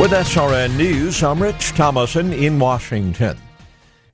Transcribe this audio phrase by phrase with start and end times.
[0.00, 3.36] With SRN News, I'm Rich Thomason in Washington.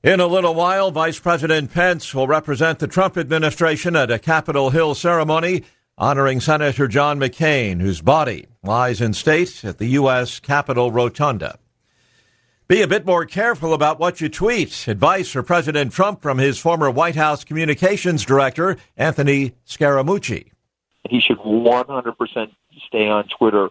[0.03, 4.71] In a little while, Vice President Pence will represent the Trump administration at a Capitol
[4.71, 5.63] Hill ceremony
[5.97, 10.39] honoring Senator John McCain, whose body lies in state at the U.S.
[10.39, 11.57] Capitol Rotunda.
[12.67, 14.87] Be a bit more careful about what you tweet.
[14.87, 20.50] Advice for President Trump from his former White House communications director, Anthony Scaramucci.
[21.09, 22.51] He should 100%
[22.87, 23.69] stay on Twitter,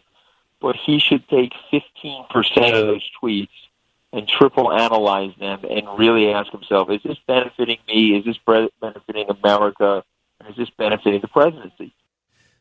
[0.61, 2.27] but he should take 15%
[2.75, 3.49] of those tweets
[4.13, 8.17] and triple analyze them and really ask himself, is this benefiting me?
[8.17, 8.39] Is this
[8.81, 10.03] benefiting America?
[10.49, 11.95] Is this benefiting the presidency?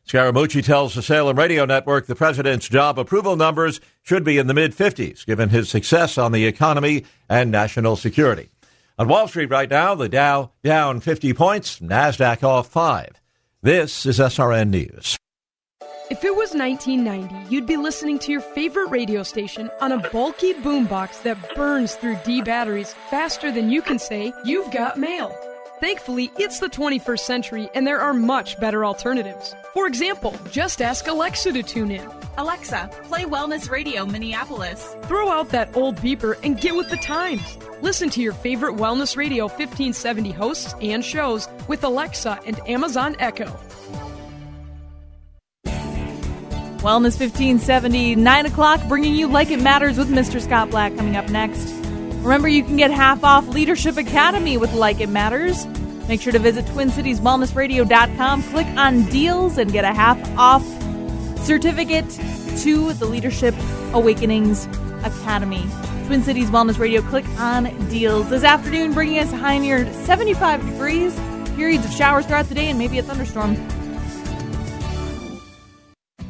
[0.06, 4.54] Scaramucci tells the Salem Radio Network the president's job approval numbers should be in the
[4.54, 8.50] mid 50s, given his success on the economy and national security.
[8.98, 13.19] On Wall Street right now, the Dow down 50 points, NASDAQ off 5.
[13.62, 15.18] This is SRN News.
[16.10, 20.54] If it was 1990, you'd be listening to your favorite radio station on a bulky
[20.54, 25.36] boombox that burns through D batteries faster than you can say, You've got mail.
[25.80, 29.54] Thankfully, it's the 21st century and there are much better alternatives.
[29.72, 32.06] For example, just ask Alexa to tune in.
[32.36, 34.94] Alexa, play Wellness Radio Minneapolis.
[35.04, 37.56] Throw out that old beeper and get with the times.
[37.80, 43.46] Listen to your favorite Wellness Radio 1570 hosts and shows with Alexa and Amazon Echo.
[46.80, 50.42] Wellness 1570, 9 o'clock, bringing you Like It Matters with Mr.
[50.42, 51.79] Scott Black coming up next.
[52.22, 55.66] Remember, you can get half off Leadership Academy with Like It Matters.
[56.06, 60.64] Make sure to visit TwinCitiesWellnessRadio.com, click on deals, and get a half off
[61.44, 62.08] certificate
[62.58, 63.54] to the Leadership
[63.94, 64.66] Awakenings
[65.02, 65.64] Academy.
[66.06, 68.28] Twin Cities Wellness Radio, click on deals.
[68.28, 71.18] This afternoon, bringing us high near 75 degrees,
[71.54, 73.54] periods of showers throughout the day, and maybe a thunderstorm.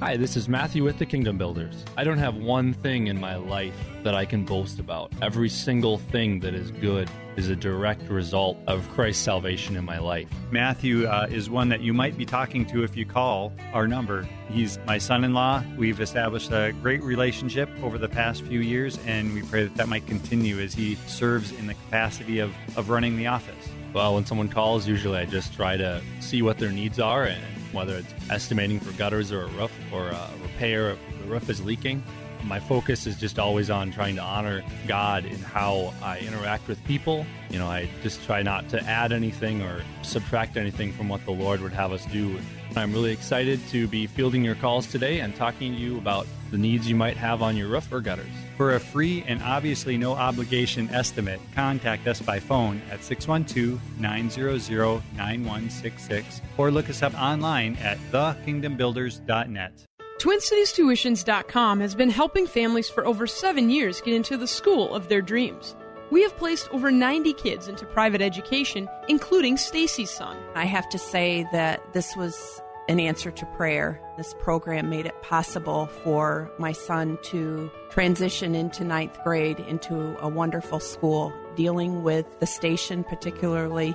[0.02, 1.84] Hi, this is Matthew with the Kingdom Builders.
[1.94, 5.12] I don't have one thing in my life that I can boast about.
[5.20, 9.98] Every single thing that is good is a direct result of Christ's salvation in my
[9.98, 10.26] life.
[10.50, 14.26] Matthew uh, is one that you might be talking to if you call our number.
[14.48, 15.62] He's my son in law.
[15.76, 19.88] We've established a great relationship over the past few years, and we pray that that
[19.88, 23.68] might continue as he serves in the capacity of, of running the office.
[23.92, 27.59] Well, when someone calls, usually I just try to see what their needs are and
[27.72, 31.62] whether it's estimating for gutters or a roof or a repair if the roof is
[31.64, 32.02] leaking.
[32.44, 36.82] My focus is just always on trying to honor God in how I interact with
[36.84, 37.26] people.
[37.50, 41.32] You know, I just try not to add anything or subtract anything from what the
[41.32, 42.38] Lord would have us do.
[42.76, 46.56] I'm really excited to be fielding your calls today and talking to you about the
[46.56, 48.26] needs you might have on your roof or gutters.
[48.60, 55.02] For a free and obviously no obligation estimate, contact us by phone at 612 900
[55.16, 59.86] 9166 or look us up online at thekingdombuilders.net.
[60.18, 65.22] TwinCitiesTuitions.com has been helping families for over seven years get into the school of their
[65.22, 65.74] dreams.
[66.10, 70.36] We have placed over 90 kids into private education, including Stacy's son.
[70.54, 74.00] I have to say that this was an answer to prayer.
[74.16, 80.28] This program made it possible for my son to transition into ninth grade into a
[80.28, 81.32] wonderful school.
[81.56, 83.94] Dealing with the station, particularly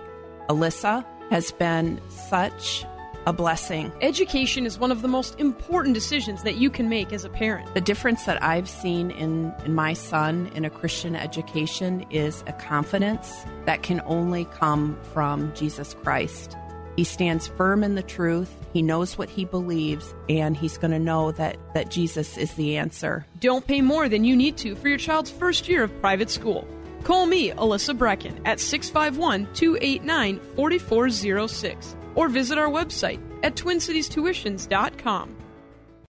[0.50, 2.86] Alyssa, has been such
[3.26, 3.92] a blessing.
[4.02, 7.74] Education is one of the most important decisions that you can make as a parent.
[7.74, 12.54] The difference that I've seen in, in my son in a Christian education is a
[12.54, 16.56] confidence that can only come from Jesus Christ.
[16.96, 18.52] He stands firm in the truth.
[18.74, 22.78] He knows what he believes, and he's going to know that, that Jesus is the
[22.78, 23.26] answer.
[23.40, 26.68] Don't pay more than you need to for your child's first year of private school.
[27.04, 35.36] Call me, Alyssa Brecken, at 651 289 4406 or visit our website at twincitiestuitions.com.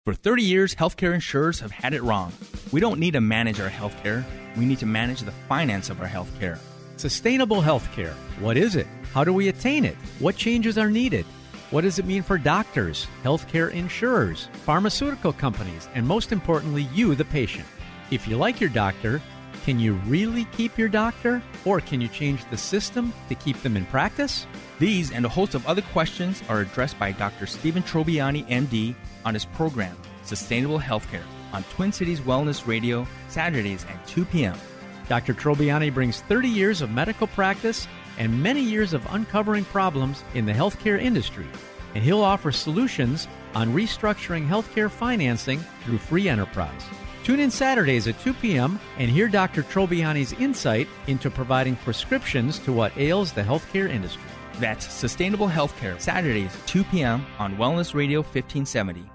[0.05, 2.31] For 30 years, healthcare insurers have had it wrong.
[2.71, 4.23] We don't need to manage our healthcare,
[4.55, 6.59] we need to manage the finance of our healthcare.
[6.97, 8.13] Sustainable healthcare.
[8.39, 8.87] What is it?
[9.13, 9.95] How do we attain it?
[10.19, 11.25] What changes are needed?
[11.71, 17.25] What does it mean for doctors, healthcare insurers, pharmaceutical companies, and most importantly, you, the
[17.25, 17.65] patient?
[18.11, 19.21] If you like your doctor,
[19.65, 21.41] can you really keep your doctor?
[21.65, 24.45] Or can you change the system to keep them in practice?
[24.79, 27.45] These and a host of other questions are addressed by Dr.
[27.45, 28.95] Stephen Trobiani, MD,
[29.25, 31.23] on his program, Sustainable Healthcare
[31.55, 34.57] on Twin Cities Wellness Radio, Saturdays at 2 p.m.
[35.07, 35.33] Dr.
[35.33, 37.87] Trobiani brings 30 years of medical practice
[38.17, 41.45] and many years of uncovering problems in the healthcare industry,
[41.93, 46.81] and he'll offer solutions on restructuring healthcare financing through free enterprise.
[47.23, 48.79] Tune in Saturdays at 2 p.m.
[48.97, 49.63] and hear Dr.
[49.63, 54.29] Trobiani's insight into providing prescriptions to what ails the healthcare industry.
[54.59, 57.25] That's Sustainable Healthcare, Saturdays, 2 p.m.
[57.39, 59.14] on Wellness Radio 1570.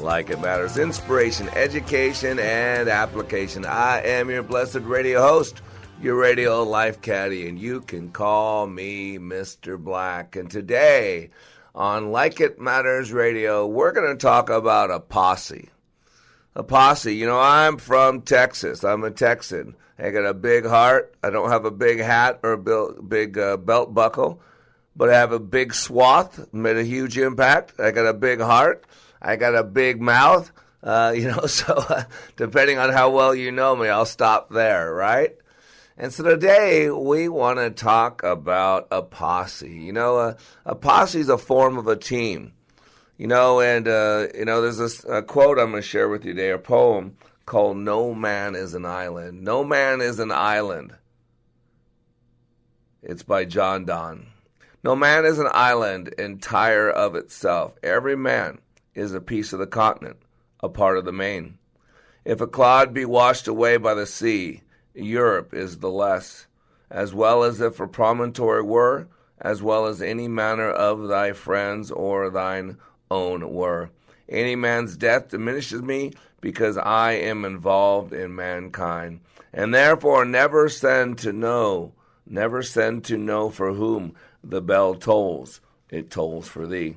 [0.00, 3.64] like it matters, inspiration, education, and application.
[3.66, 5.60] I am your blessed radio host,
[6.00, 9.78] your radio life caddy, and you can call me Mr.
[9.78, 10.36] Black.
[10.36, 11.30] And today
[11.74, 15.68] on Like It Matters Radio, we're going to talk about a posse.
[16.56, 17.14] A posse.
[17.14, 18.82] You know, I'm from Texas.
[18.82, 19.76] I'm a Texan.
[19.98, 21.14] I got a big heart.
[21.22, 24.40] I don't have a big hat or a big uh, belt buckle,
[24.96, 27.78] but I have a big swath, made a huge impact.
[27.78, 28.86] I got a big heart.
[29.20, 30.52] I got a big mouth.
[30.82, 32.04] Uh, you know, so uh,
[32.36, 35.36] depending on how well you know me, I'll stop there, right?
[35.96, 39.70] And so today we want to talk about a posse.
[39.70, 42.52] You know, a, a posse is a form of a team.
[43.18, 46.24] You know, and uh, you know, there's this a quote I'm going to share with
[46.24, 50.94] you today, a poem called "No Man is an Island." No man is an island.
[53.02, 54.28] It's by John Donne.
[54.82, 57.74] No man is an island entire of itself.
[57.82, 58.58] Every man
[59.00, 60.18] is a piece of the continent,
[60.60, 61.56] a part of the main.
[62.22, 64.60] If a clod be washed away by the sea,
[64.92, 66.46] Europe is the less,
[66.90, 69.08] as well as if a promontory were,
[69.40, 72.76] as well as any manner of thy friends or thine
[73.10, 73.90] own were.
[74.28, 76.12] Any man's death diminishes me
[76.42, 79.20] because I am involved in mankind,
[79.50, 81.94] and therefore never send to know,
[82.26, 84.14] never send to know for whom
[84.44, 85.62] the bell tolls.
[85.88, 86.96] It tolls for thee.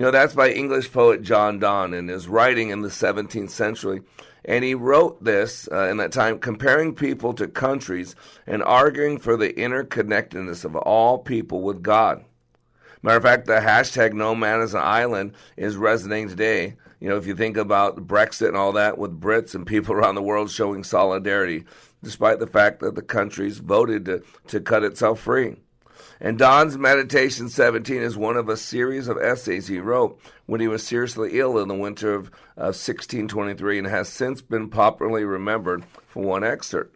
[0.00, 4.00] You know, that's by English poet John Donne in his writing in the 17th century.
[4.46, 8.16] And he wrote this uh, in that time, comparing people to countries
[8.46, 12.24] and arguing for the interconnectedness of all people with God.
[13.02, 16.76] Matter of fact, the hashtag no man is an island is resonating today.
[16.98, 20.14] You know, if you think about Brexit and all that with Brits and people around
[20.14, 21.66] the world showing solidarity,
[22.02, 25.56] despite the fact that the country's voted to, to cut itself free.
[26.22, 30.68] And Donne's Meditation 17 is one of a series of essays he wrote when he
[30.68, 32.26] was seriously ill in the winter of
[32.58, 36.94] uh, 1623 and has since been popularly remembered for one excerpt.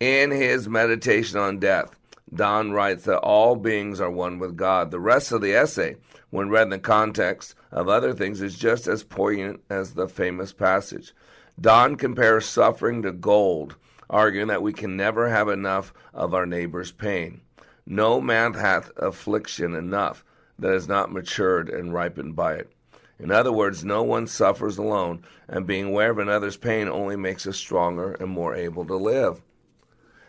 [0.00, 1.94] In his Meditation on Death,
[2.34, 4.90] Donne writes that all beings are one with God.
[4.90, 5.94] The rest of the essay,
[6.30, 10.52] when read in the context of other things, is just as poignant as the famous
[10.52, 11.14] passage.
[11.60, 13.76] Donne compares suffering to gold,
[14.10, 17.42] arguing that we can never have enough of our neighbor's pain.
[17.90, 20.22] No man hath affliction enough
[20.58, 22.70] that is not matured and ripened by it.
[23.18, 27.46] In other words, no one suffers alone, and being aware of another's pain only makes
[27.46, 29.40] us stronger and more able to live.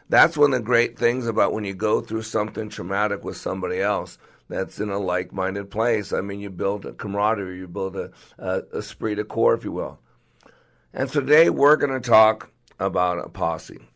[0.08, 3.82] That's one of the great things about when you go through something traumatic with somebody
[3.82, 6.14] else that's in a like minded place.
[6.14, 9.74] I mean, you build a camaraderie, you build a, a esprit de corps, if you
[9.74, 10.00] will.
[10.94, 13.89] And today we're going to talk about a posse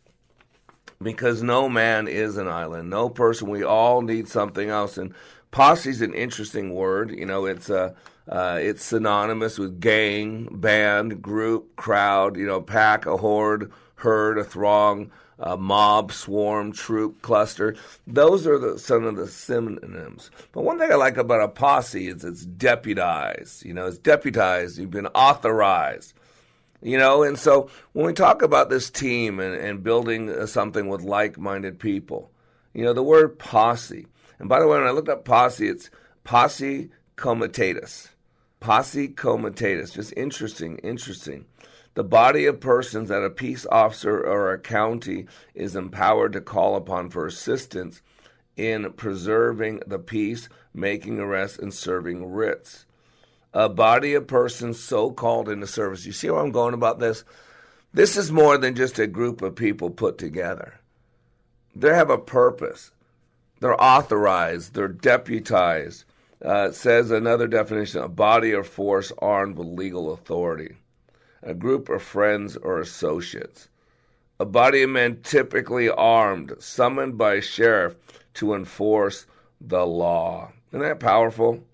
[1.04, 2.90] because no man is an island.
[2.90, 3.48] No person.
[3.48, 4.98] We all need something else.
[4.98, 5.14] And
[5.50, 7.12] posse is an interesting word.
[7.12, 7.92] You know, it's uh,
[8.28, 12.36] uh, it's synonymous with gang, band, group, crowd.
[12.36, 17.76] You know, pack, a horde, herd, a throng, a mob, swarm, troop, cluster.
[18.06, 20.30] Those are the, some of the synonyms.
[20.52, 23.64] But one thing I like about a posse is it's deputized.
[23.64, 24.78] You know, it's deputized.
[24.78, 26.14] You've been authorized
[26.84, 30.88] you know and so when we talk about this team and, and building uh, something
[30.88, 32.30] with like-minded people
[32.74, 34.06] you know the word posse
[34.38, 35.90] and by the way when i looked up posse it's
[36.22, 38.10] posse comitatus
[38.60, 41.44] posse comitatus just interesting interesting.
[41.94, 46.74] The body of persons that a peace officer or a county is empowered to call
[46.74, 48.02] upon for assistance
[48.56, 52.84] in preserving the peace making arrests and serving writs
[53.54, 56.04] a body of persons so called into service.
[56.04, 57.24] You see where I'm going about this?
[57.94, 60.74] This is more than just a group of people put together.
[61.74, 62.90] They have a purpose.
[63.60, 66.04] They're authorized, they're deputized,
[66.44, 70.76] Uh, says another definition a body or force armed with legal authority,
[71.42, 73.68] a group of friends or associates.
[74.38, 77.94] A body of men typically armed, summoned by a sheriff
[78.34, 79.26] to enforce
[79.58, 80.52] the law.
[80.70, 81.64] Isn't that powerful?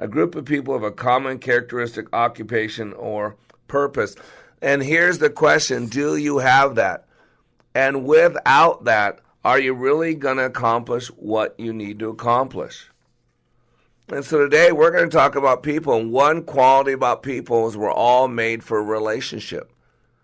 [0.00, 3.36] A group of people of a common characteristic, occupation, or
[3.68, 4.16] purpose.
[4.62, 7.06] And here's the question Do you have that?
[7.74, 12.88] And without that, are you really going to accomplish what you need to accomplish?
[14.08, 15.94] And so today we're going to talk about people.
[15.94, 19.70] And one quality about people is we're all made for a relationship.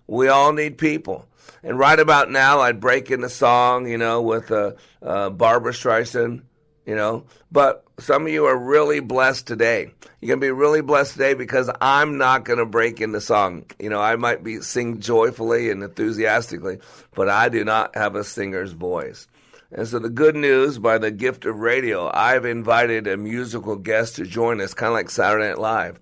[0.06, 1.28] We all need people.
[1.62, 6.42] And right about now, I'd break into song, you know, with uh, uh, Barbra Streisand,
[6.84, 7.24] you know.
[7.52, 9.90] But some of you are really blessed today.
[10.20, 13.64] You're going to be really blessed today because I'm not going to break into song.
[13.78, 16.78] You know, I might be sing joyfully and enthusiastically,
[17.14, 19.26] but I do not have a singer's voice.
[19.72, 24.16] And so the good news by the gift of radio, I've invited a musical guest
[24.16, 25.98] to join us, kind of like Saturday Night Live.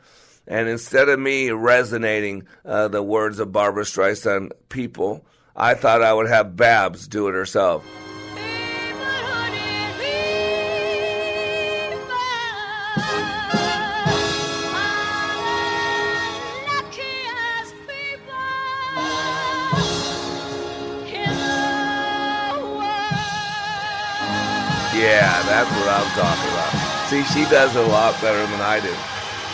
[0.46, 5.24] And instead of me resonating uh, the words of Barbra Streisand, people,
[5.56, 7.84] I thought I would have Babs do it herself.
[25.04, 27.08] Yeah, that's what I'm talking about.
[27.08, 28.88] See, she does a lot better than I do.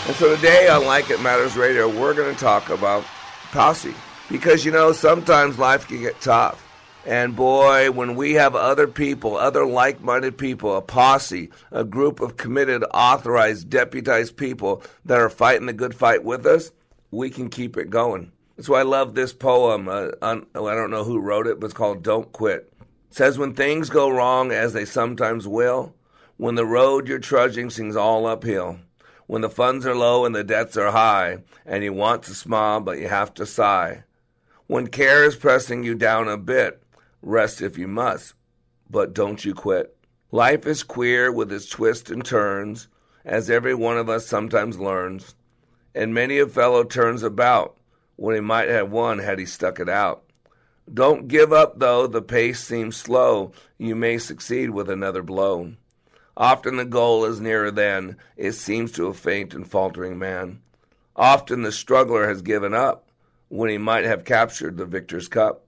[0.07, 3.03] And so today on Like It Matters Radio, we're going to talk about
[3.51, 3.93] posse.
[4.31, 6.65] Because, you know, sometimes life can get tough.
[7.05, 12.21] And boy, when we have other people, other like minded people, a posse, a group
[12.21, 16.71] of committed, authorized, deputized people that are fighting the good fight with us,
[17.11, 18.31] we can keep it going.
[18.57, 19.89] That's why I love this poem.
[19.89, 22.70] Uh, I don't know who wrote it, but it's called Don't Quit
[23.11, 25.95] says when things go wrong as they sometimes will,
[26.37, 28.79] when the road you're trudging seems all uphill,
[29.27, 32.81] when the funds are low and the debts are high, and you want to smile
[32.81, 34.05] but you have to sigh,
[34.67, 36.83] when care is pressing you down a bit,
[37.23, 38.35] rest if you must,
[38.89, 39.97] but don't you quit.
[40.31, 42.87] Life is queer with its twists and turns,
[43.25, 45.35] as every one of us sometimes learns,
[45.95, 47.77] and many a fellow turns about
[48.15, 50.23] when he might have won had he stuck it out.
[50.93, 53.53] Don't give up, though the pace seems slow.
[53.79, 55.75] You may succeed with another blow.
[56.37, 60.61] Often the goal is nearer than it seems to a faint and faltering man.
[61.15, 63.09] Often the struggler has given up
[63.49, 65.67] when he might have captured the victor's cup.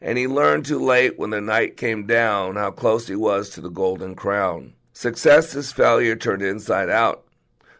[0.00, 3.60] And he learned too late when the night came down how close he was to
[3.60, 4.74] the golden crown.
[4.92, 7.24] Success is failure turned inside out,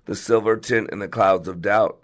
[0.07, 2.03] the silver tint in the clouds of doubt.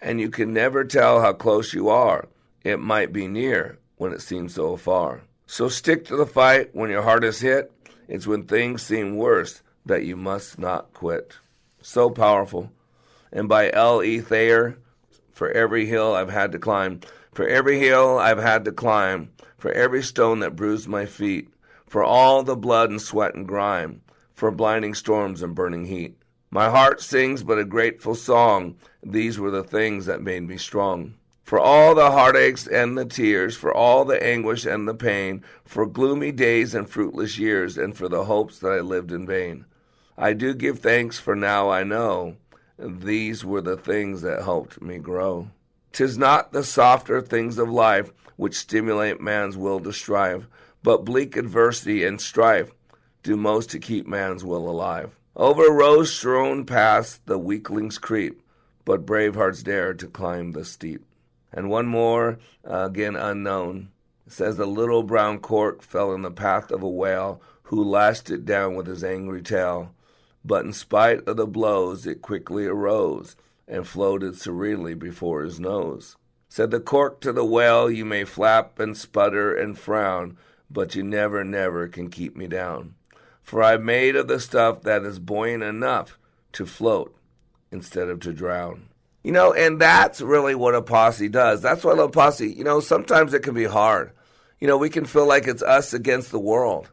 [0.00, 2.28] And you can never tell how close you are.
[2.62, 5.22] It might be near, when it seems so far.
[5.46, 7.70] So stick to the fight when your heart is hit.
[8.08, 11.34] It's when things seem worse that you must not quit.
[11.80, 12.70] So powerful.
[13.32, 14.02] And by L.
[14.02, 14.20] E.
[14.20, 14.78] Thayer,
[15.32, 17.00] for every hill I've had to climb,
[17.32, 21.48] for every hill I've had to climb, for every stone that bruised my feet,
[21.86, 26.16] for all the blood and sweat and grime, for blinding storms and burning heat.
[26.50, 28.76] My heart sings but a grateful song.
[29.02, 33.54] These were the things that made me strong for all the heartaches and the tears,
[33.54, 38.08] for all the anguish and the pain, for gloomy days and fruitless years, and for
[38.08, 39.66] the hopes that I lived in vain.
[40.16, 42.36] I do give thanks, for now I know
[42.78, 45.50] these were the things that helped me grow.
[45.92, 50.48] Tis not the softer things of life which stimulate man's will to strive,
[50.82, 52.72] but bleak adversity and strife
[53.22, 55.16] do most to keep man's will alive.
[55.36, 58.42] Over rose strewn paths the weaklings creep,
[58.84, 61.04] but brave hearts dare to climb the steep.
[61.56, 63.90] And one more, uh, again unknown,
[64.26, 68.44] says a little brown cork fell in the path of a whale who lashed it
[68.44, 69.94] down with his angry tail.
[70.44, 73.36] But in spite of the blows, it quickly arose
[73.68, 76.16] and floated serenely before his nose.
[76.48, 80.36] Said the cork to the whale, You may flap and sputter and frown,
[80.68, 82.94] but you never, never can keep me down.
[83.42, 86.18] For I'm made of the stuff that is buoyant enough
[86.52, 87.16] to float
[87.70, 88.88] instead of to drown.
[89.24, 91.62] You know, and that's really what a posse does.
[91.62, 94.12] That's what a posse, you know, sometimes it can be hard.
[94.60, 96.90] You know, we can feel like it's us against the world.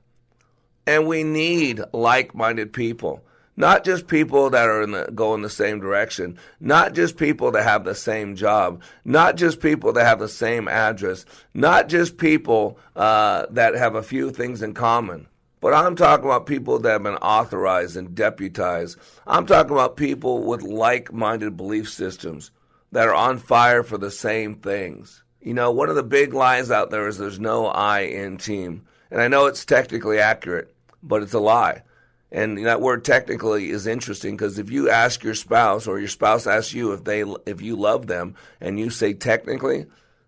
[0.88, 3.24] And we need like minded people.
[3.58, 7.52] Not just people that are in the, go in the same direction, not just people
[7.52, 12.18] that have the same job, not just people that have the same address, not just
[12.18, 15.28] people uh, that have a few things in common,
[15.62, 18.98] but I'm talking about people that have been authorized and deputized.
[19.26, 22.52] I'm talking about people with like minded belief systems
[22.92, 25.24] that are on fire for the same things.
[25.40, 28.86] You know, one of the big lies out there is there's no I in team.
[29.12, 31.84] And I know it's technically accurate, but it's a lie.
[32.32, 36.48] And that word technically is interesting because if you ask your spouse or your spouse
[36.48, 39.86] asks you if they if you love them and you say technically,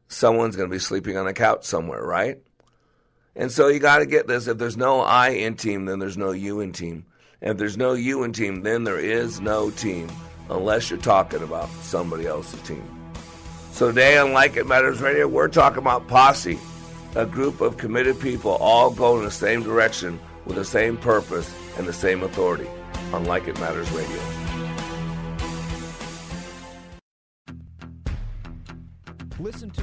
[0.10, 2.40] someone's going to be sleeping on a couch somewhere, right?
[3.36, 4.48] And so you got to get this.
[4.48, 7.06] If there's no I in team, then there's no you in team.
[7.42, 10.10] And if there's no you in team, then there is no team
[10.50, 12.84] unless you're talking about somebody else's team.
[13.72, 16.60] So today on Like It Matters Radio, we're talking about posse,
[17.16, 21.52] a group of committed people all going in the same direction with the same purpose
[21.78, 22.68] and the same authority
[23.12, 24.22] on Like It Matters Radio.
[29.40, 29.83] Listen to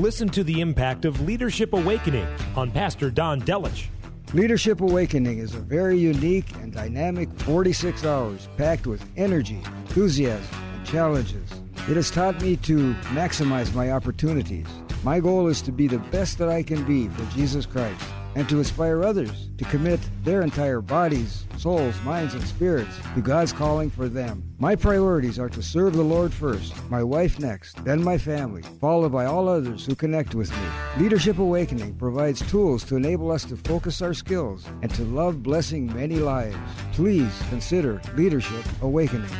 [0.00, 2.26] Listen to the impact of Leadership Awakening
[2.56, 3.88] on Pastor Don Delich.
[4.32, 10.86] Leadership Awakening is a very unique and dynamic 46 hours packed with energy, enthusiasm, and
[10.86, 11.50] challenges.
[11.86, 14.66] It has taught me to maximize my opportunities.
[15.04, 18.02] My goal is to be the best that I can be for Jesus Christ
[18.34, 23.52] and to inspire others to commit their entire bodies, souls, minds, and spirits to God's
[23.52, 24.42] calling for them.
[24.58, 29.12] My priorities are to serve the Lord first, my wife next, then my family, followed
[29.12, 30.66] by all others who connect with me.
[30.98, 35.92] Leadership Awakening provides tools to enable us to focus our skills and to love blessing
[35.94, 36.56] many lives.
[36.92, 39.30] Please consider Leadership Awakening.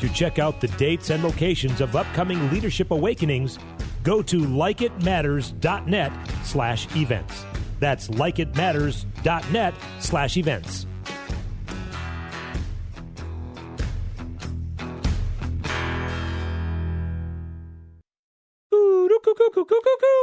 [0.00, 3.58] To check out the dates and locations of upcoming Leadership Awakenings,
[4.02, 6.12] go to likeitmatters.net
[6.44, 7.44] slash events.
[7.84, 10.86] That's likeitmatters.net slash events.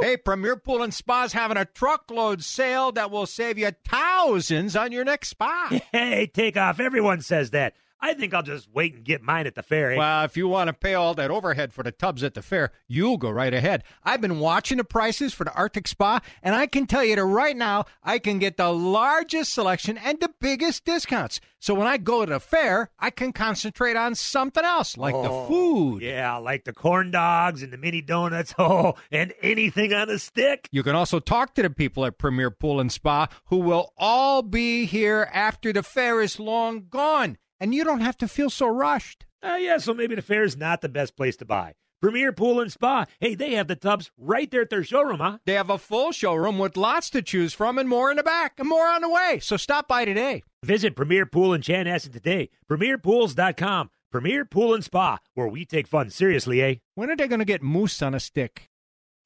[0.02, 4.92] Hey, Premier Pool and Spa's having a truckload sale that will save you thousands on
[4.92, 5.70] your next spa.
[5.92, 6.80] Hey, take off.
[6.80, 7.76] Everyone says that.
[8.04, 9.92] I think I'll just wait and get mine at the fair.
[9.92, 9.98] eh?
[9.98, 12.72] Well, if you want to pay all that overhead for the tubs at the fair,
[12.88, 13.84] you'll go right ahead.
[14.04, 17.24] I've been watching the prices for the Arctic Spa, and I can tell you that
[17.24, 21.40] right now I can get the largest selection and the biggest discounts.
[21.60, 25.30] So when I go to the fair, I can concentrate on something else, like the
[25.30, 26.02] Oh, food.
[26.02, 28.56] Yeah, like the corn dogs and the mini donuts.
[28.62, 30.68] Oh, and anything on a stick.
[30.72, 34.42] You can also talk to the people at Premier Pool and Spa who will all
[34.42, 38.68] be here after the fair is long gone, and you don't have to feel so
[38.68, 39.26] rushed.
[39.42, 41.74] Uh, yeah, so maybe the fair is not the best place to buy.
[42.02, 43.06] Premier Pool and Spa.
[43.20, 45.38] Hey, they have the tubs right there at their showroom, huh?
[45.46, 48.54] They have a full showroom with lots to choose from and more in the back
[48.58, 49.38] and more on the way.
[49.40, 50.42] So stop by today.
[50.64, 52.50] Visit Premier Pool in Chanhassen today.
[52.70, 53.92] PremierPools.com.
[54.12, 56.76] Premier Pool and Spa, where we take fun seriously, eh?
[56.96, 58.68] When are they going to get moose on a stick?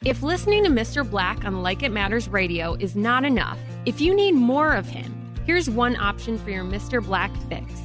[0.03, 1.09] If listening to Mr.
[1.09, 5.15] Black on Like It Matters radio is not enough, if you need more of him,
[5.45, 7.03] here's one option for your Mr.
[7.03, 7.84] Black fix.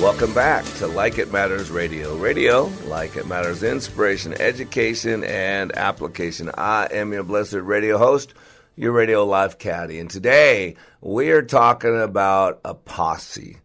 [0.00, 2.14] Welcome back to Like It Matters Radio.
[2.16, 6.50] Radio, like it matters, inspiration, education, and application.
[6.52, 8.34] I am your blessed radio host,
[8.76, 9.98] your radio life caddy.
[9.98, 13.56] And today we are talking about a posse,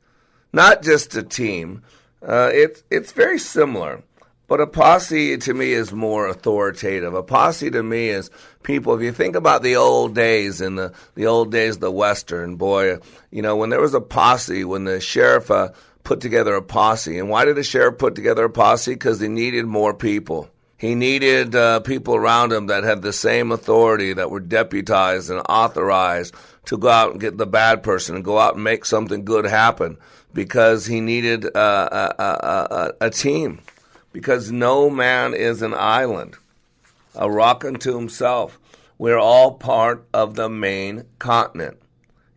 [0.53, 1.83] not just a team.
[2.25, 4.01] Uh, it's, it's very similar.
[4.51, 7.13] But a posse to me is more authoritative.
[7.13, 8.29] A posse to me is
[8.63, 8.93] people.
[8.93, 12.57] If you think about the old days in the the old days, of the Western
[12.57, 12.97] boy,
[13.31, 15.69] you know when there was a posse, when the sheriff uh,
[16.03, 18.91] put together a posse, and why did the sheriff put together a posse?
[18.91, 20.49] Because he needed more people.
[20.77, 25.41] He needed uh, people around him that had the same authority, that were deputized and
[25.47, 26.35] authorized
[26.65, 29.45] to go out and get the bad person and go out and make something good
[29.45, 29.97] happen.
[30.33, 33.61] Because he needed uh, a, a, a, a team
[34.11, 36.35] because no man is an island,
[37.15, 38.59] a rock unto himself.
[38.97, 41.81] We're all part of the main continent.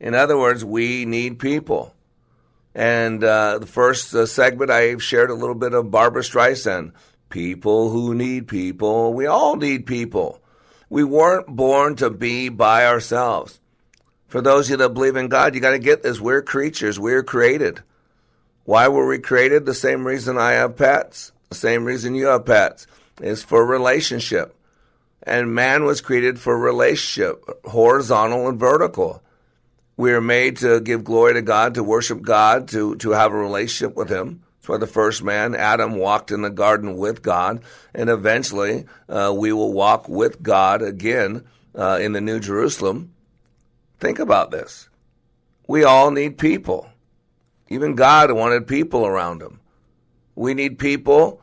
[0.00, 1.94] In other words, we need people.
[2.74, 6.92] And uh, the first uh, segment, I shared a little bit of Barbra Streisand.
[7.28, 9.14] People who need people.
[9.14, 10.40] We all need people.
[10.88, 13.60] We weren't born to be by ourselves.
[14.26, 16.20] For those of you that believe in God, you got to get this.
[16.20, 16.98] We're creatures.
[16.98, 17.82] We're created.
[18.64, 19.66] Why were we created?
[19.66, 21.32] The same reason I have pets.
[21.48, 22.86] The same reason you have pets.
[23.20, 24.56] is for relationship.
[25.22, 29.22] And man was created for relationship, horizontal and vertical.
[29.96, 33.36] We are made to give glory to God, to worship God, to, to have a
[33.36, 34.42] relationship with Him.
[34.58, 37.62] That's why the first man, Adam, walked in the garden with God,
[37.94, 43.12] and eventually uh, we will walk with God again uh, in the New Jerusalem.
[44.00, 44.88] Think about this.
[45.66, 46.88] We all need people.
[47.68, 49.60] Even God wanted people around him.
[50.34, 51.40] We need people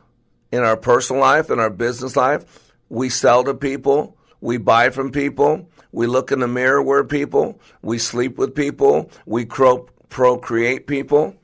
[0.50, 2.72] in our personal life, in our business life.
[2.88, 4.16] We sell to people.
[4.40, 5.68] We buy from people.
[5.92, 7.60] We look in the mirror, we're people.
[7.82, 9.10] We sleep with people.
[9.26, 11.36] We cro- procreate people.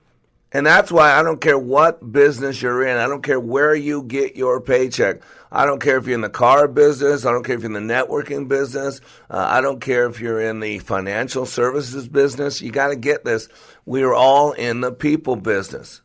[0.50, 2.96] And that's why I don't care what business you're in.
[2.96, 5.20] I don't care where you get your paycheck.
[5.52, 7.26] I don't care if you're in the car business.
[7.26, 9.02] I don't care if you're in the networking business.
[9.30, 12.62] Uh, I don't care if you're in the financial services business.
[12.62, 13.48] You got to get this.
[13.84, 16.00] We are all in the people business.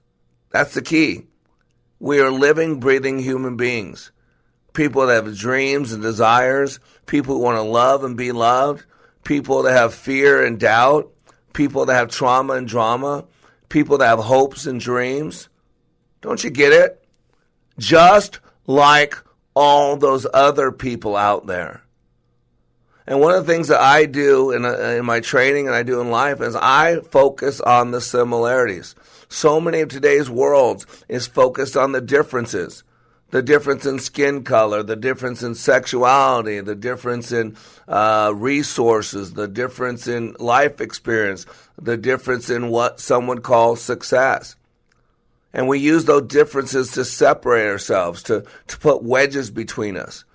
[0.52, 1.28] That's the key.
[2.04, 4.12] We are living, breathing human beings.
[4.74, 6.80] People that have dreams and desires.
[7.06, 8.84] People who want to love and be loved.
[9.24, 11.12] People that have fear and doubt.
[11.54, 13.26] People that have trauma and drama
[13.74, 15.50] people that have hopes and dreams.
[16.22, 17.04] Don't you get it?
[17.80, 19.18] Just like
[19.56, 21.82] all those other people out there.
[23.08, 25.82] And one of the things that I do in, uh, in my training and I
[25.82, 28.94] do in life is I focus on the similarities.
[29.34, 32.84] So many of today's worlds is focused on the differences.
[33.32, 39.48] The difference in skin color, the difference in sexuality, the difference in uh, resources, the
[39.48, 41.48] difference in life experience,
[41.82, 44.56] the difference in what someone calls success.
[45.52, 50.26] And we use those differences to separate ourselves, to, to put wedges between us.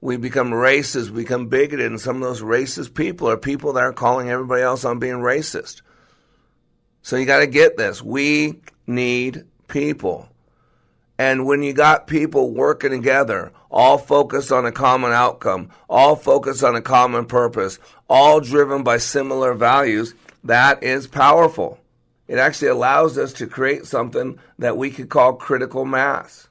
[0.00, 3.84] We become racist, we become bigoted, and some of those racist people are people that
[3.84, 5.82] are calling everybody else on being racist.
[7.06, 8.02] So you got to get this.
[8.02, 10.28] We need people.
[11.18, 16.64] And when you got people working together, all focused on a common outcome, all focused
[16.64, 17.78] on a common purpose,
[18.10, 21.78] all driven by similar values, that is powerful.
[22.26, 26.48] It actually allows us to create something that we could call critical mass.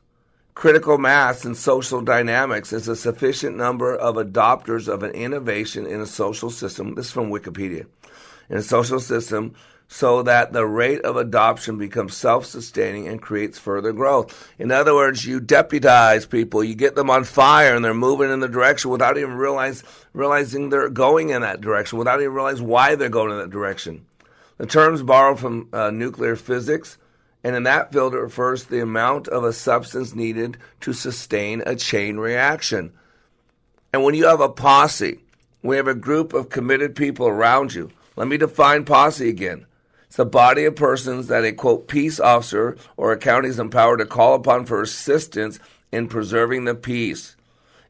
[0.53, 5.99] Critical mass in social dynamics is a sufficient number of adopters of an innovation in
[5.99, 6.95] a social system.
[6.95, 7.87] This is from Wikipedia.
[8.49, 9.53] In a social system,
[9.95, 14.51] so that the rate of adoption becomes self sustaining and creates further growth.
[14.60, 18.41] In other words, you deputize people, you get them on fire, and they're moving in
[18.41, 22.95] the direction without even realize, realizing they're going in that direction, without even realizing why
[22.95, 24.05] they're going in that direction.
[24.58, 26.97] The term's borrowed from uh, nuclear physics,
[27.41, 31.63] and in that field, it refers to the amount of a substance needed to sustain
[31.65, 32.91] a chain reaction.
[33.93, 35.21] And when you have a posse,
[35.63, 37.91] we have a group of committed people around you.
[38.17, 39.65] Let me define posse again.
[40.15, 43.99] It's the body of persons that a quote peace officer or a county is empowered
[43.99, 45.60] to call upon for assistance
[45.91, 47.36] in preserving the peace,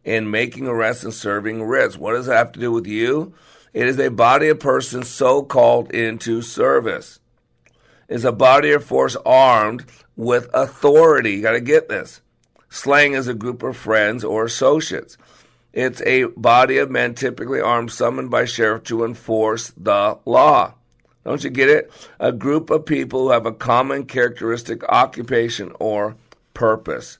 [0.04, 2.00] in making arrests and serving writs.
[2.00, 3.36] What does that have to do with you?
[3.74, 7.20] It is a body of persons so called into service.
[8.10, 9.86] It's a body of force armed
[10.16, 11.34] with authority.
[11.34, 12.22] You got to get this.
[12.70, 15.16] Slang is a group of friends or associates.
[15.74, 20.74] It's a body of men typically armed, summoned by sheriff to enforce the law.
[21.26, 21.92] Don't you get it?
[22.20, 26.16] A group of people who have a common characteristic, occupation, or
[26.54, 27.18] purpose.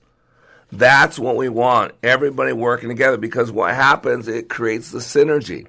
[0.72, 1.94] That's what we want.
[2.04, 5.68] Everybody working together because what happens, it creates the synergy.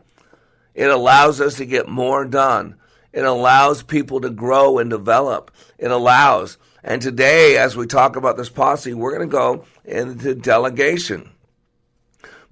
[0.75, 2.77] It allows us to get more done.
[3.13, 5.51] It allows people to grow and develop.
[5.79, 6.59] It allows.
[6.85, 11.31] And today, as we talk about this posse, we're going to go into delegation.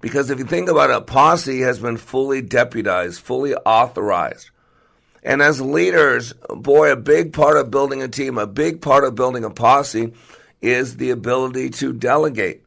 [0.01, 4.49] Because if you think about it, a posse has been fully deputized, fully authorized.
[5.25, 9.15] And as leaders, boy, a big part of building a team, a big part of
[9.15, 10.13] building a posse
[10.61, 12.61] is the ability to delegate.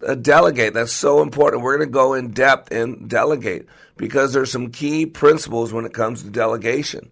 [0.00, 1.62] A delegate, that's so important.
[1.62, 3.66] We're going to go in depth and delegate
[3.98, 7.10] because there's some key principles when it comes to delegation.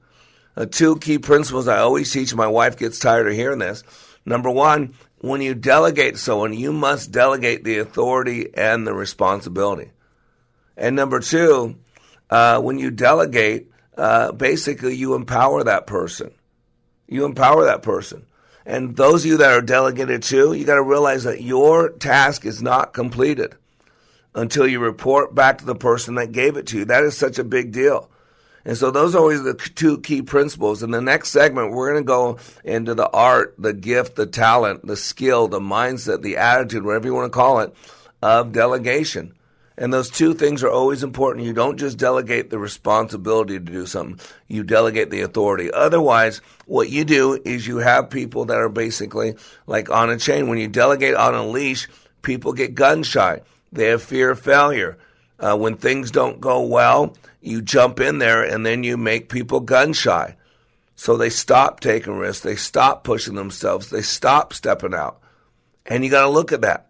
[0.57, 2.35] Uh, two key principles I always teach.
[2.35, 3.85] My wife gets tired of hearing this.
[4.25, 9.91] Number one, when you delegate someone, you must delegate the authority and the responsibility.
[10.75, 11.77] And number two,
[12.31, 13.68] uh, when you delegate,
[13.99, 16.31] uh, basically you empower that person.
[17.09, 18.25] You empower that person.
[18.65, 22.45] And those of you that are delegated to, you got to realize that your task
[22.45, 23.55] is not completed
[24.35, 26.85] until you report back to the person that gave it to you.
[26.85, 28.11] That is such a big deal.
[28.65, 30.83] And so those are always the two key principles.
[30.83, 34.87] In the next segment, we're going to go into the art, the gift, the talent,
[34.87, 37.75] the skill, the mindset, the attitude, whatever you want to call it,
[38.21, 39.35] of delegation.
[39.79, 41.47] And those two things are always important.
[41.47, 45.71] You don't just delegate the responsibility to do something, you delegate the authority.
[45.73, 49.37] Otherwise, what you do is you have people that are basically
[49.67, 50.49] like on a chain.
[50.49, 51.89] When you delegate on a leash,
[52.23, 53.41] People get gun shy.
[53.73, 54.99] They have fear of failure.
[55.39, 59.61] Uh, when things don't go well, you jump in there and then you make people
[59.61, 60.37] gun shy.
[60.97, 62.43] So they stop taking risks.
[62.43, 63.91] They stop pushing themselves.
[63.91, 65.21] They stop stepping out.
[65.87, 66.88] And you got to look at that.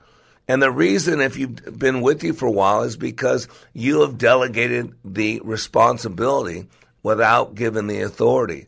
[0.49, 4.17] And the reason, if you've been with you for a while, is because you have
[4.17, 6.67] delegated the responsibility
[7.03, 8.67] without giving the authority.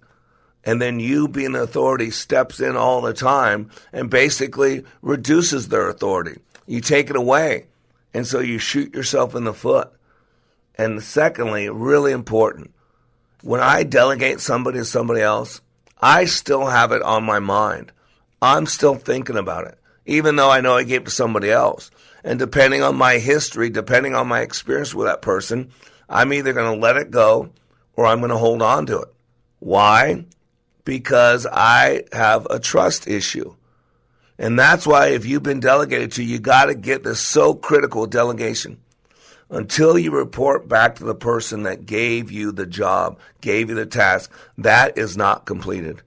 [0.63, 5.89] And then you, being the authority, steps in all the time and basically reduces their
[5.89, 6.39] authority.
[6.67, 7.67] You take it away.
[8.13, 9.91] And so you shoot yourself in the foot.
[10.77, 12.73] And secondly, really important,
[13.43, 15.63] when I delegate somebody to somebody else,
[16.01, 17.93] I still have it on my mind.
[18.43, 19.79] I'm still thinking about it,
[20.11, 21.91] even though I know I gave it to somebody else.
[22.25, 25.71] And depending on my history, depending on my experience with that person,
[26.09, 27.51] I'm either going to let it go
[27.95, 29.09] or I'm going to hold on to it.
[29.61, 30.25] Why?
[30.85, 33.55] Because I have a trust issue.
[34.37, 38.07] And that's why if you've been delegated to, you got to get this so critical
[38.07, 38.81] delegation.
[39.49, 43.87] Until you report back to the person that gave you the job, gave you the
[43.87, 46.03] task, that is not completed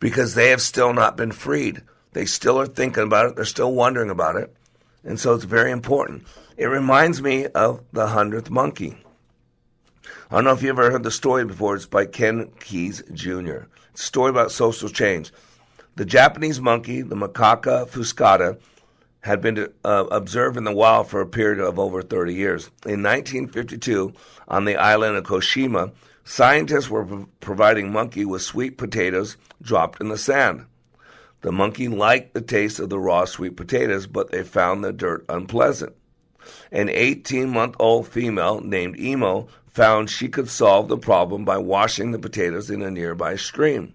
[0.00, 1.82] because they have still not been freed.
[2.18, 3.36] They still are thinking about it.
[3.36, 4.52] They're still wondering about it.
[5.04, 6.26] And so it's very important.
[6.56, 8.96] It reminds me of the hundredth monkey.
[10.28, 11.76] I don't know if you ever heard the story before.
[11.76, 13.68] It's by Ken Keyes Jr.
[13.92, 15.30] It's a story about social change.
[15.94, 18.58] The Japanese monkey, the Macaca fuscata,
[19.20, 22.66] had been uh, observed in the wild for a period of over 30 years.
[22.84, 24.12] In 1952,
[24.48, 25.92] on the island of Koshima,
[26.24, 30.66] scientists were pro- providing monkey with sweet potatoes dropped in the sand.
[31.40, 35.24] The monkey liked the taste of the raw sweet potatoes, but they found the dirt
[35.28, 35.94] unpleasant.
[36.72, 42.10] An 18 month old female named Imo found she could solve the problem by washing
[42.10, 43.94] the potatoes in a nearby stream.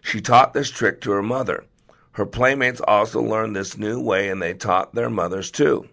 [0.00, 1.64] She taught this trick to her mother.
[2.12, 5.88] Her playmates also learned this new way and they taught their mothers too.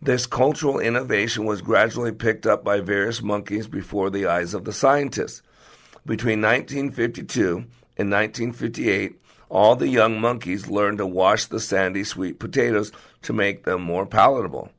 [0.00, 4.72] This cultural innovation was gradually picked up by various monkeys before the eyes of the
[4.72, 5.42] scientists.
[6.06, 7.66] Between 1952
[7.98, 13.64] and 1958, all the young monkeys learned to wash the sandy sweet potatoes to make
[13.64, 14.70] them more palatable.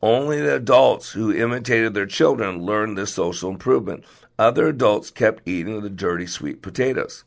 [0.00, 4.04] Only the adults who imitated their children learned this social improvement.
[4.38, 7.24] Other adults kept eating the dirty sweet potatoes.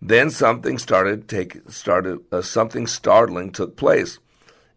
[0.00, 4.18] Then something started take started uh, something startling took place.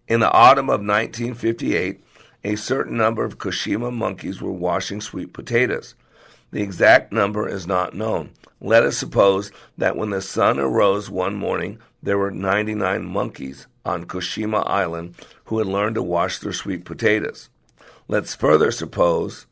[0.08, 2.04] In the autumn of 1958,
[2.44, 5.96] a certain number of Koshima monkeys were washing sweet potatoes.
[6.52, 8.32] The exact number is not known.
[8.66, 14.06] Let us suppose that when the sun arose one morning, there were 99 monkeys on
[14.06, 17.52] Koshima Island who had learned to wash their sweet potatoes.
[18.08, 19.46] Let's further suppose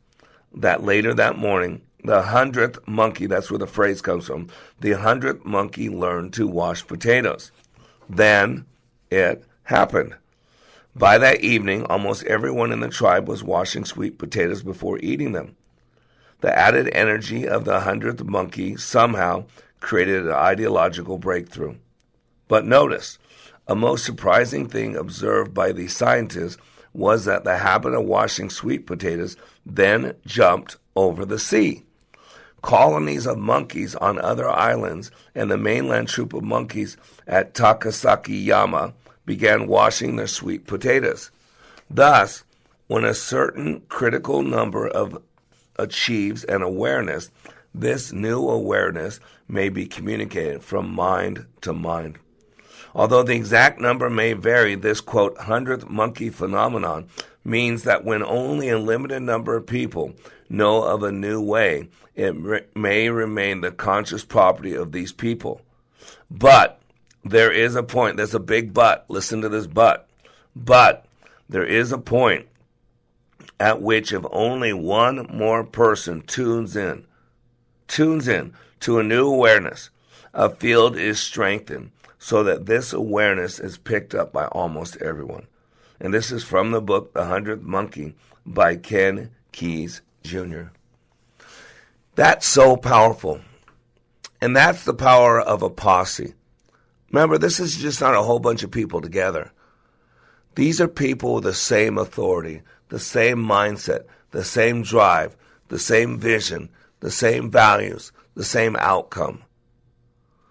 [0.52, 4.48] that later that morning, the hundredth monkey, that's where the phrase comes from,
[4.80, 7.52] the hundredth monkey learned to wash potatoes.
[8.10, 8.66] Then
[9.12, 10.16] it happened.
[10.96, 15.54] By that evening, almost everyone in the tribe was washing sweet potatoes before eating them.
[16.40, 19.44] The added energy of the hundredth monkey somehow
[19.80, 21.76] created an ideological breakthrough.
[22.48, 23.18] But notice,
[23.66, 26.58] a most surprising thing observed by the scientists
[26.92, 31.84] was that the habit of washing sweet potatoes then jumped over the sea
[32.64, 38.94] colonies of monkeys on other islands, and the mainland troop of monkeys at Takasaki Yama
[39.26, 41.30] began washing their sweet potatoes.
[41.90, 42.42] Thus,
[42.86, 45.22] when a certain critical number of
[45.76, 47.30] achieves an awareness,
[47.74, 52.18] this new awareness may be communicated from mind to mind.
[52.94, 57.08] Although the exact number may vary, this quote, hundredth monkey phenomenon
[57.44, 60.14] means that when only a limited number of people
[60.48, 65.60] know of a new way, it re- may remain the conscious property of these people.
[66.30, 66.80] But
[67.24, 69.04] there is a point, there's a big but.
[69.08, 70.08] Listen to this but.
[70.54, 71.06] But
[71.48, 72.46] there is a point
[73.60, 77.06] at which if only one more person tunes in,
[77.88, 79.90] tunes in to a new awareness,
[80.32, 85.46] a field is strengthened so that this awareness is picked up by almost everyone.
[86.00, 90.64] And this is from the book The Hundredth Monkey by Ken Keyes Jr.
[92.14, 93.40] That's so powerful.
[94.40, 96.34] And that's the power of a posse.
[97.10, 99.52] Remember, this is just not a whole bunch of people together.
[100.54, 105.36] These are people with the same authority, the same mindset, the same drive,
[105.68, 106.68] the same vision,
[107.00, 109.42] the same values, the same outcome.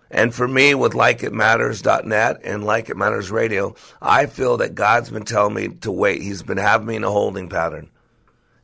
[0.10, 5.26] And for me, with likeitmatters.net and Like It Matters Radio, I feel that God's been
[5.26, 6.22] telling me to wait.
[6.22, 7.90] He's been having me in a holding pattern.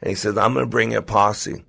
[0.02, 1.64] And He says, I'm going to bring a posse,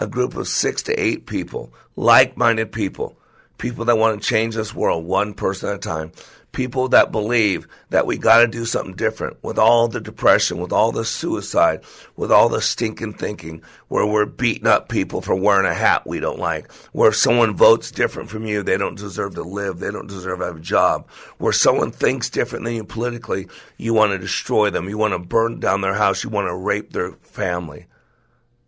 [0.00, 3.16] a group of six to eight people, like minded people,
[3.56, 6.10] people that want to change this world one person at a time
[6.58, 10.72] people that believe that we got to do something different with all the depression, with
[10.72, 11.80] all the suicide,
[12.16, 16.18] with all the stinking thinking, where we're beating up people for wearing a hat we
[16.18, 19.92] don't like, where if someone votes different from you, they don't deserve to live, they
[19.92, 24.10] don't deserve to have a job, where someone thinks different than you politically, you want
[24.10, 27.12] to destroy them, you want to burn down their house, you want to rape their
[27.12, 27.86] family.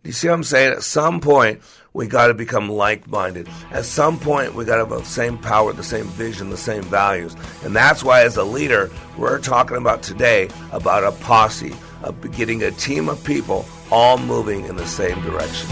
[0.05, 0.71] You see what I'm saying?
[0.71, 1.61] At some point,
[1.93, 3.49] we got to become like minded.
[3.71, 6.83] At some point, we got to have the same power, the same vision, the same
[6.83, 7.35] values.
[7.63, 12.63] And that's why, as a leader, we're talking about today about a posse, of getting
[12.63, 15.69] a team of people all moving in the same direction.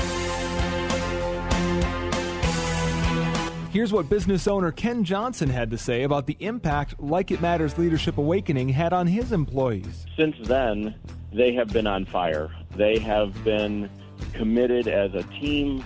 [3.72, 7.78] Here's what business owner Ken Johnson had to say about the impact Like It Matters
[7.78, 10.06] Leadership Awakening had on his employees.
[10.18, 10.96] Since then,
[11.32, 12.50] they have been on fire.
[12.76, 13.90] They have been
[14.34, 15.86] committed as a team,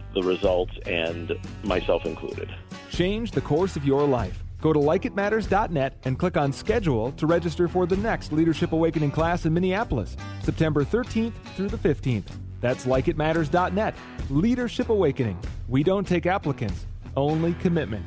[0.13, 2.53] the results, and myself included.
[2.89, 4.43] Change the course of your life.
[4.61, 9.45] Go to likeitmatters.net and click on schedule to register for the next Leadership Awakening class
[9.45, 12.27] in Minneapolis, September 13th through the 15th.
[12.59, 13.95] That's likeitmatters.net.
[14.29, 15.39] Leadership Awakening.
[15.67, 16.85] We don't take applicants,
[17.17, 18.05] only commitment.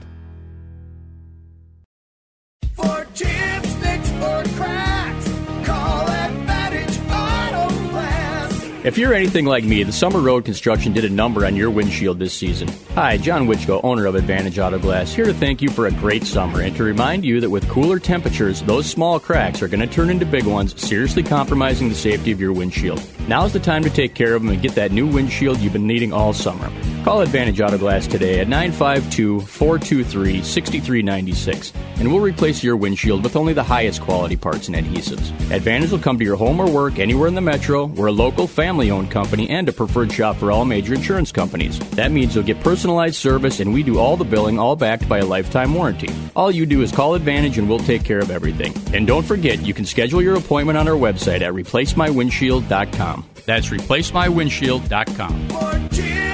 [8.84, 12.18] If you're anything like me, the Summer Road Construction did a number on your windshield
[12.18, 12.68] this season.
[12.94, 16.24] Hi, John Witchko, owner of Advantage Auto Glass, here to thank you for a great
[16.24, 19.86] summer and to remind you that with cooler temperatures, those small cracks are going to
[19.86, 23.02] turn into big ones, seriously compromising the safety of your windshield.
[23.26, 25.86] Now's the time to take care of them and get that new windshield you've been
[25.86, 26.70] needing all summer.
[27.04, 33.36] Call Advantage Auto Glass today at 952 423 6396 and we'll replace your windshield with
[33.36, 35.30] only the highest quality parts and adhesives.
[35.50, 37.86] Advantage will come to your home or work anywhere in the metro.
[37.86, 41.78] We're a local family owned company and a preferred shop for all major insurance companies.
[41.90, 45.18] That means you'll get personalized service and we do all the billing, all backed by
[45.18, 46.08] a lifetime warranty.
[46.37, 48.74] All you do is call Advantage and we'll take care of everything.
[48.94, 53.28] And don't forget, you can schedule your appointment on our website at replacemywindshield.com.
[53.46, 56.33] That's replacemywindshield.com.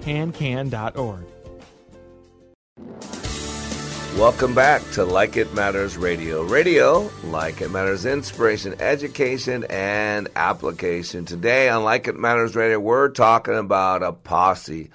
[0.00, 1.26] Pancan.org.
[4.16, 6.42] Welcome back to Like It Matters Radio.
[6.42, 11.24] Radio, like it matters, inspiration, education, and application.
[11.24, 14.90] Today on Like It Matters Radio, we're talking about a posse,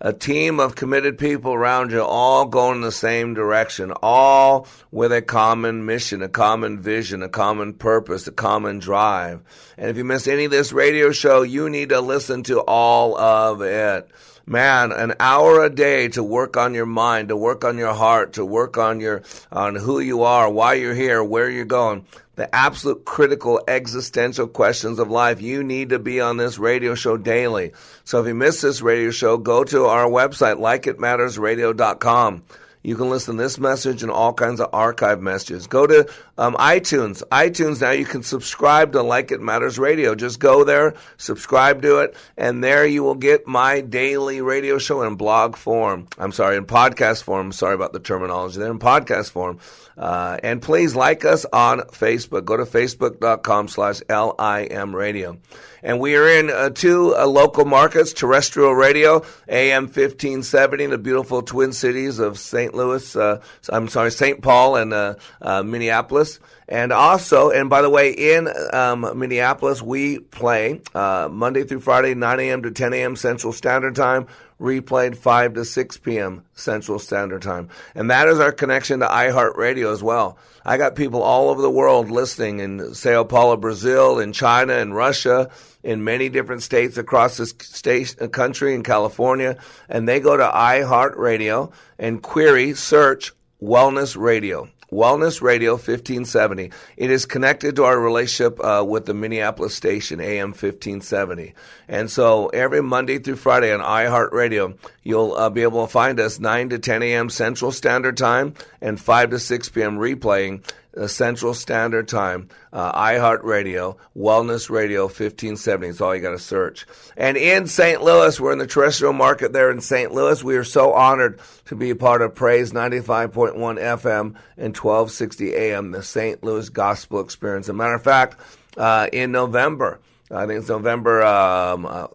[0.00, 5.10] a team of committed people around you, all going in the same direction, all with
[5.10, 9.42] a common mission, a common vision, a common purpose, a common drive.
[9.78, 13.18] And if you miss any of this radio show, you need to listen to all
[13.18, 14.08] of it
[14.46, 18.34] man, an hour a day to work on your mind, to work on your heart,
[18.34, 22.04] to work on your on who you are, why you're here, where you're going.
[22.36, 25.42] The absolute critical existential questions of life.
[25.42, 27.72] You need to be on this radio show daily.
[28.04, 32.42] So if you miss this radio show, go to our website, likeitmattersradio.com.
[32.82, 35.66] You can listen to this message and all kinds of archive messages.
[35.66, 36.08] Go to
[36.38, 37.22] Um, iTunes.
[37.30, 40.14] iTunes now you can subscribe to Like It Matters Radio.
[40.14, 45.02] Just go there, subscribe to it, and there you will get my daily radio show
[45.02, 46.06] in blog form.
[46.18, 47.52] I'm sorry, in podcast form.
[47.52, 49.58] Sorry about the terminology there, in podcast form.
[50.00, 52.46] Uh, and please like us on Facebook.
[52.46, 55.36] Go to facebook.com slash LIM radio.
[55.82, 60.98] And we are in uh, two uh, local markets, terrestrial radio, AM 1570, in the
[60.98, 62.74] beautiful twin cities of St.
[62.74, 64.42] Louis, uh, I'm sorry, St.
[64.42, 66.40] Paul and uh, uh, Minneapolis.
[66.66, 72.14] And also, and by the way, in um, Minneapolis, we play uh, Monday through Friday,
[72.14, 72.62] 9 a.m.
[72.62, 73.16] to 10 a.m.
[73.16, 74.28] Central Standard Time,
[74.60, 76.44] replayed 5 to 6 p.m.
[76.54, 77.68] Central Standard Time.
[77.94, 80.38] And that is our connection to iHeartRadio as well.
[80.64, 84.92] I got people all over the world listening in Sao Paulo, Brazil, in China, in
[84.92, 85.50] Russia,
[85.82, 89.56] in many different states across this state, country, in California.
[89.88, 93.32] And they go to iHeartRadio and query, search
[93.62, 94.68] Wellness Radio.
[94.92, 96.70] Wellness Radio 1570.
[96.96, 101.54] It is connected to our relationship uh, with the Minneapolis station, AM 1570.
[101.88, 106.40] And so every Monday through Friday on iHeartRadio, you'll uh, be able to find us
[106.40, 107.30] 9 to 10 a.m.
[107.30, 109.96] Central Standard Time and 5 to 6 p.m.
[109.96, 110.64] replaying
[111.06, 116.86] Central Standard Time, uh, iHeartRadio, Wellness Radio 1570 is all you got to search.
[117.16, 118.02] And in St.
[118.02, 120.12] Louis, we're in the terrestrial market there in St.
[120.12, 120.42] Louis.
[120.42, 125.92] We are so honored to be a part of Praise 95.1 FM and 1260 AM,
[125.92, 126.42] the St.
[126.42, 127.66] Louis Gospel Experience.
[127.66, 128.36] As a matter of fact,
[128.76, 132.06] uh, in November, I think it's November um, uh,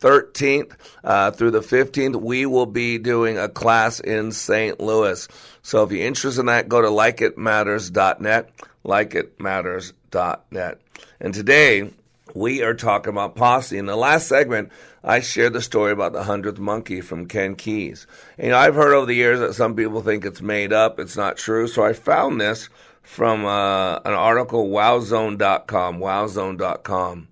[0.00, 0.72] 13th
[1.04, 4.80] uh, through the 15th, we will be doing a class in St.
[4.80, 5.28] Louis.
[5.62, 8.50] So if you're interested in that, go to likeitmatters.net,
[8.84, 10.80] likeitmatters.net.
[11.20, 11.90] And today,
[12.34, 13.78] we are talking about posse.
[13.78, 14.70] In the last segment,
[15.02, 18.06] I shared the story about the hundredth monkey from Ken Keyes.
[18.36, 21.36] And, I've heard over the years that some people think it's made up, it's not
[21.36, 21.68] true.
[21.68, 22.68] So I found this
[23.02, 27.27] from uh, an article, wowzone.com, wowzone.com.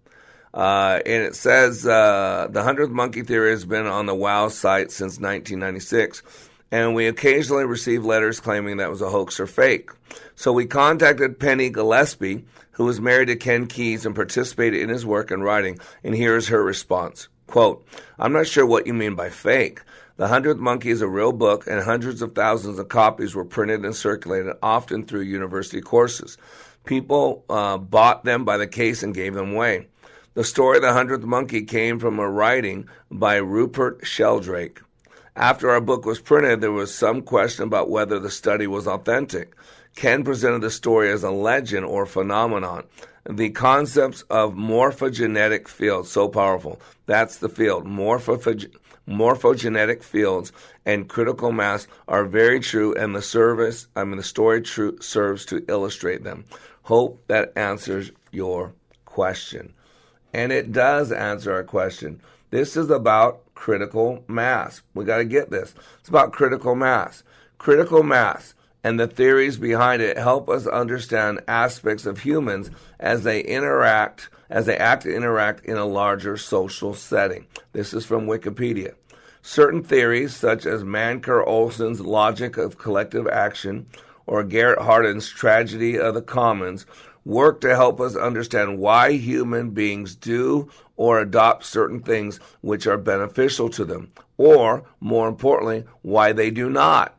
[0.56, 4.90] Uh, and it says uh, the hundredth monkey theory has been on the WOW site
[4.90, 6.22] since 1996,
[6.72, 9.90] and we occasionally receive letters claiming that was a hoax or fake.
[10.34, 15.04] So we contacted Penny Gillespie, who was married to Ken Keyes and participated in his
[15.04, 17.28] work and writing, and here's her response.
[17.48, 17.86] Quote,
[18.18, 19.82] I'm not sure what you mean by fake.
[20.16, 23.84] The Hundredth Monkey is a real book, and hundreds of thousands of copies were printed
[23.84, 26.38] and circulated, often through university courses.
[26.86, 29.88] People uh, bought them by the case and gave them away.
[30.36, 34.82] The story of the Hundredth Monkey came from a writing by Rupert Sheldrake.
[35.34, 39.54] After our book was printed, there was some question about whether the study was authentic.
[39.94, 42.84] Ken presented the story as a legend or phenomenon.
[43.26, 46.82] The concepts of morphogenetic fields, so powerful.
[47.06, 47.86] That's the field.
[47.86, 50.52] Morphogenetic fields
[50.84, 55.46] and critical mass are very true, and the service, I mean, the story true, serves
[55.46, 56.44] to illustrate them.
[56.82, 58.74] Hope that answers your
[59.06, 59.72] question.
[60.36, 62.20] And it does answer our question.
[62.50, 64.82] This is about critical mass.
[64.92, 65.74] We got to get this.
[65.98, 67.22] It's about critical mass.
[67.56, 68.52] Critical mass
[68.84, 72.70] and the theories behind it help us understand aspects of humans
[73.00, 77.46] as they interact, as they act and interact in a larger social setting.
[77.72, 78.92] This is from Wikipedia.
[79.40, 83.86] Certain theories, such as Mancur Olson's logic of collective action
[84.26, 86.84] or Garrett Hardin's tragedy of the commons,
[87.26, 92.96] work to help us understand why human beings do or adopt certain things which are
[92.96, 97.14] beneficial to them, or, more importantly, why they do not.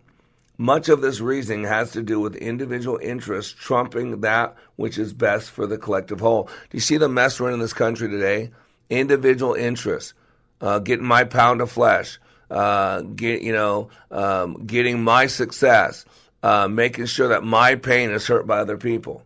[0.57, 5.51] Much of this reasoning has to do with individual interests trumping that which is best
[5.51, 6.45] for the collective whole.
[6.45, 8.49] Do you see the mess we're in this country today?
[8.89, 10.13] Individual interests,
[10.61, 12.17] uh, getting my pound of flesh,
[12.49, 16.05] uh, get you know, um, getting my success,
[16.41, 19.21] uh, making sure that my pain is hurt by other people.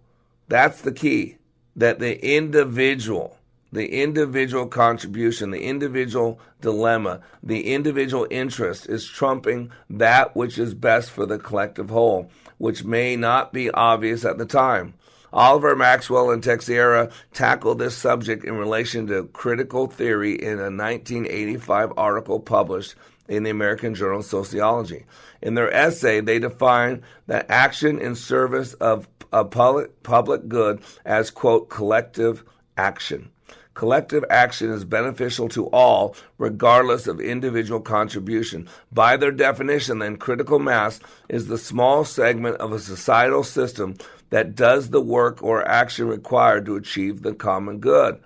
[0.52, 1.38] That's the key.
[1.78, 3.38] That the individual,
[3.72, 11.10] the individual contribution, the individual dilemma, the individual interest is trumping that which is best
[11.10, 14.94] for the collective whole, which may not be obvious at the time.
[15.32, 21.94] Oliver Marwell and Teixeira tackled this subject in relation to critical theory in a 1985
[21.96, 22.96] article published
[23.32, 25.06] in the American Journal of Sociology.
[25.42, 31.32] In their essay, they define that action in service of a public, public good as,
[31.32, 32.44] quote, collective
[32.76, 33.32] action.
[33.74, 38.68] Collective action is beneficial to all, regardless of individual contribution.
[38.92, 43.96] By their definition, then, critical mass is the small segment of a societal system
[44.30, 48.22] that does the work or action required to achieve the common good.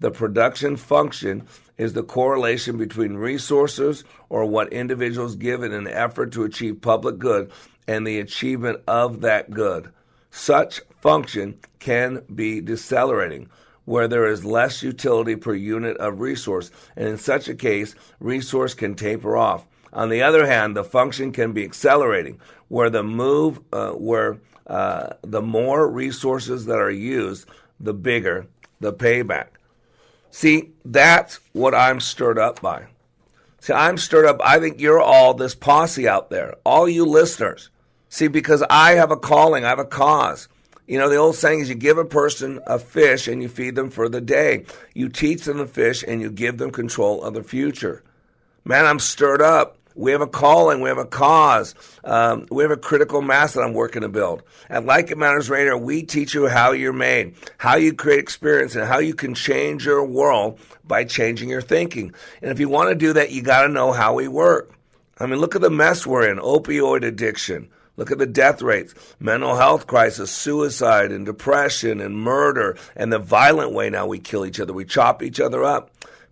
[0.00, 1.46] The production function
[1.80, 7.18] is the correlation between resources or what individuals give in an effort to achieve public
[7.18, 7.50] good
[7.88, 9.90] and the achievement of that good.
[10.30, 13.48] such function can be decelerating,
[13.86, 18.74] where there is less utility per unit of resource, and in such a case, resource
[18.74, 19.66] can taper off.
[19.94, 25.14] On the other hand, the function can be accelerating, where the move, uh, where uh,
[25.22, 27.48] the more resources that are used,
[27.80, 28.46] the bigger
[28.80, 29.46] the payback.
[30.30, 32.86] See, that's what I'm stirred up by.
[33.60, 34.40] See, I'm stirred up.
[34.42, 37.68] I think you're all this posse out there, all you listeners.
[38.08, 40.48] See, because I have a calling, I have a cause.
[40.86, 43.76] You know, the old saying is you give a person a fish and you feed
[43.76, 44.64] them for the day.
[44.94, 48.02] You teach them the fish and you give them control of the future.
[48.64, 49.78] Man, I'm stirred up.
[50.00, 51.74] We have a calling, we have a cause,
[52.04, 54.42] um, we have a critical mass that I'm working to build.
[54.70, 58.74] At Like It Matters Radio, we teach you how you're made, how you create experience,
[58.74, 62.14] and how you can change your world by changing your thinking.
[62.40, 64.72] And if you want to do that, you got to know how we work.
[65.18, 67.68] I mean, look at the mess we're in opioid addiction.
[67.98, 73.18] Look at the death rates, mental health crisis, suicide, and depression, and murder, and the
[73.18, 74.72] violent way now we kill each other.
[74.72, 75.90] We chop each other up.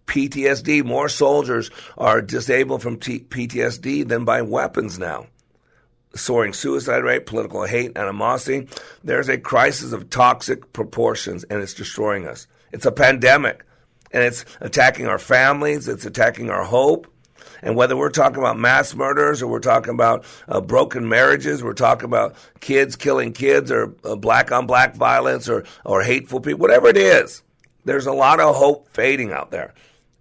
[0.08, 0.84] PTSD.
[0.84, 5.26] More soldiers are disabled from T- PTSD than by weapons now.
[6.14, 8.66] Soaring suicide rate, political hate, animosity.
[9.04, 12.46] There's a crisis of toxic proportions, and it's destroying us.
[12.72, 13.64] It's a pandemic,
[14.10, 17.06] and it's attacking our families, it's attacking our hope.
[17.62, 21.72] And whether we're talking about mass murders or we're talking about uh, broken marriages, we're
[21.72, 26.60] talking about kids killing kids or uh, black on black violence or, or hateful people,
[26.60, 27.42] whatever it is,
[27.84, 29.74] there's a lot of hope fading out there.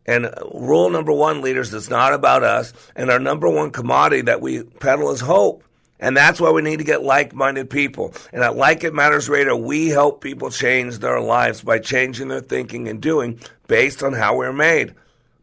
[0.08, 2.74] And rule number one, leaders, it's not about us.
[2.96, 5.64] And our number one commodity that we peddle is hope.
[6.00, 8.14] And that's why we need to get like minded people.
[8.32, 12.42] And at Like It Matters Radio, we help people change their lives by changing their
[12.42, 14.94] thinking and doing based on how we're made.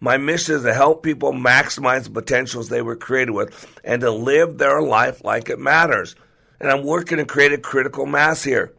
[0.01, 4.11] My mission is to help people maximize the potentials they were created with and to
[4.11, 6.15] live their life like it matters.
[6.61, 8.74] And I'm working to create a critical mass here.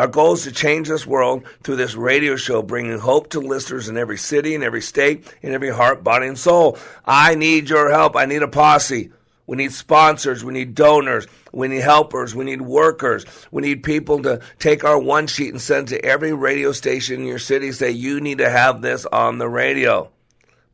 [0.00, 3.86] Our goal is to change this world through this radio show, bringing hope to listeners
[3.86, 6.78] in every city, in every state, in every heart, body, and soul.
[7.04, 8.16] I need your help.
[8.16, 9.12] I need a posse.
[9.46, 10.42] We need sponsors.
[10.42, 11.26] We need donors.
[11.52, 12.34] We need helpers.
[12.34, 13.26] We need workers.
[13.50, 17.26] We need people to take our one sheet and send to every radio station in
[17.26, 17.70] your city.
[17.70, 20.10] Say, you need to have this on the radio.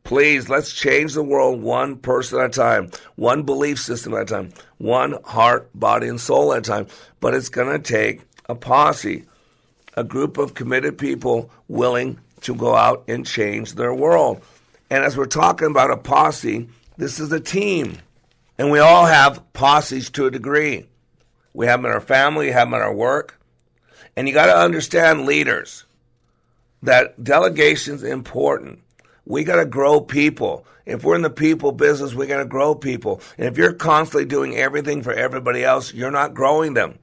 [0.05, 4.25] Please, let's change the world one person at a time, one belief system at a
[4.25, 6.87] time, one heart, body, and soul at a time.
[7.19, 9.25] But it's going to take a posse,
[9.95, 14.41] a group of committed people willing to go out and change their world.
[14.89, 17.97] And as we're talking about a posse, this is a team.
[18.57, 20.87] And we all have posses to a degree.
[21.53, 23.39] We have them in our family, we have them in our work.
[24.15, 25.85] And you got to understand, leaders,
[26.83, 28.79] that delegation is important.
[29.25, 30.65] We got to grow people.
[30.85, 33.21] If we're in the people business, we got to grow people.
[33.37, 36.97] And if you're constantly doing everything for everybody else, you're not growing them.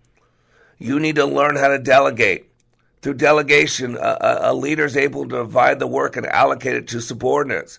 [0.85, 2.51] You need to learn how to delegate.
[3.01, 7.01] Through delegation, a, a leader is able to divide the work and allocate it to
[7.01, 7.79] subordinates.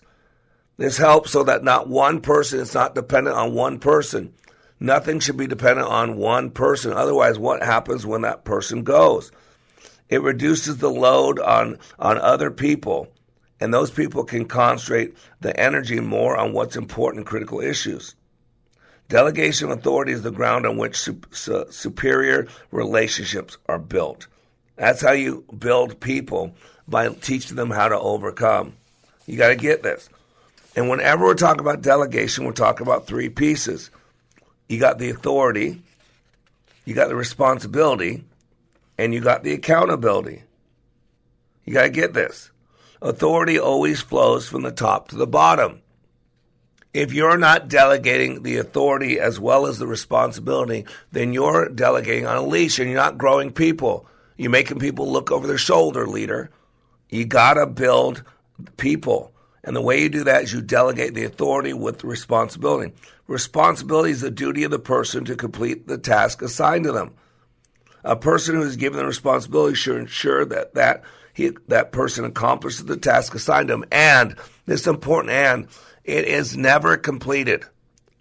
[0.76, 4.34] This helps so that not one person is not dependent on one person.
[4.80, 6.94] Nothing should be dependent on one person.
[6.94, 9.30] Otherwise, what happens when that person goes?
[10.08, 13.06] It reduces the load on, on other people,
[13.60, 18.16] and those people can concentrate the energy more on what's important critical issues.
[19.08, 24.26] Delegation of authority is the ground on which su- su- superior relationships are built.
[24.76, 26.54] That's how you build people
[26.88, 28.74] by teaching them how to overcome.
[29.26, 30.08] You got to get this.
[30.74, 33.90] And whenever we're talking about delegation, we're talking about three pieces.
[34.68, 35.80] You got the authority,
[36.84, 38.24] you got the responsibility,
[38.98, 40.42] and you got the accountability.
[41.64, 42.50] You got to get this.
[43.00, 45.80] Authority always flows from the top to the bottom.
[46.96, 52.38] If you're not delegating the authority as well as the responsibility, then you're delegating on
[52.38, 54.06] a leash and you're not growing people.
[54.38, 56.48] You're making people look over their shoulder, leader.
[57.10, 58.24] You got to build
[58.78, 59.30] people.
[59.62, 62.94] And the way you do that is you delegate the authority with the responsibility.
[63.26, 67.12] Responsibility is the duty of the person to complete the task assigned to them.
[68.04, 71.02] A person who is given the responsibility should ensure that that
[71.34, 73.84] he, that person accomplishes the task assigned to him.
[73.92, 74.34] And
[74.64, 75.68] this important and
[76.06, 77.64] it is never completed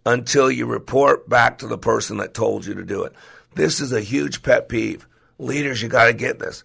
[0.05, 3.13] until you report back to the person that told you to do it.
[3.53, 5.07] This is a huge pet peeve.
[5.38, 6.63] Leaders, you got to get this.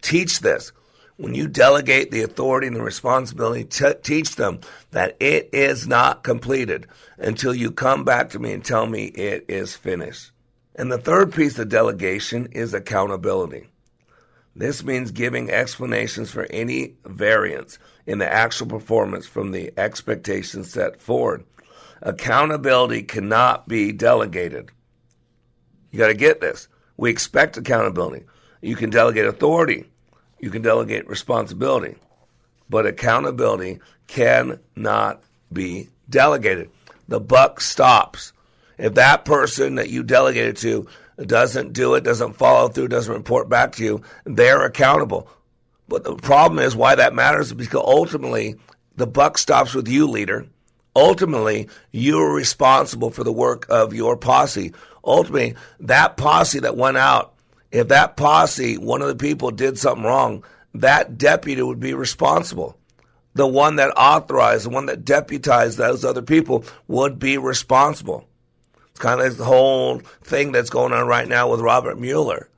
[0.00, 0.72] Teach this.
[1.16, 4.60] When you delegate the authority and the responsibility, t- teach them
[4.92, 6.86] that it is not completed
[7.18, 10.30] until you come back to me and tell me it is finished.
[10.74, 13.68] And the third piece of delegation is accountability.
[14.54, 21.00] This means giving explanations for any variance in the actual performance from the expectations set
[21.00, 21.44] forward.
[22.02, 24.70] Accountability cannot be delegated.
[25.90, 26.68] You got to get this.
[26.96, 28.24] We expect accountability.
[28.60, 29.86] You can delegate authority,
[30.38, 31.96] you can delegate responsibility,
[32.68, 35.22] but accountability cannot
[35.52, 36.70] be delegated.
[37.08, 38.32] The buck stops.
[38.78, 40.86] If that person that you delegated to
[41.18, 45.28] doesn't do it, doesn't follow through, doesn't report back to you, they're accountable.
[45.92, 48.56] But the problem is why that matters is because ultimately
[48.96, 50.46] the buck stops with you, leader.
[50.96, 54.72] Ultimately, you're responsible for the work of your posse.
[55.04, 57.34] Ultimately, that posse that went out,
[57.70, 62.78] if that posse, one of the people did something wrong, that deputy would be responsible.
[63.34, 68.26] The one that authorized, the one that deputized those other people would be responsible.
[68.92, 72.48] It's kind of like the whole thing that's going on right now with Robert Mueller.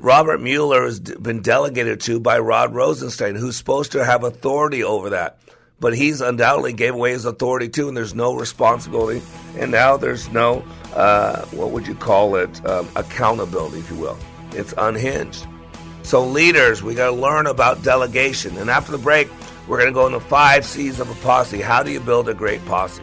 [0.00, 5.10] Robert Mueller has been delegated to by Rod Rosenstein, who's supposed to have authority over
[5.10, 5.38] that.
[5.80, 9.20] But he's undoubtedly gave away his authority too, and there's no responsibility.
[9.58, 10.64] And now there's no,
[10.94, 14.18] uh, what would you call it, um, accountability, if you will.
[14.52, 15.46] It's unhinged.
[16.04, 18.56] So, leaders, we got to learn about delegation.
[18.58, 19.28] And after the break,
[19.66, 21.60] we're going to go into five C's of a posse.
[21.60, 23.02] How do you build a great posse?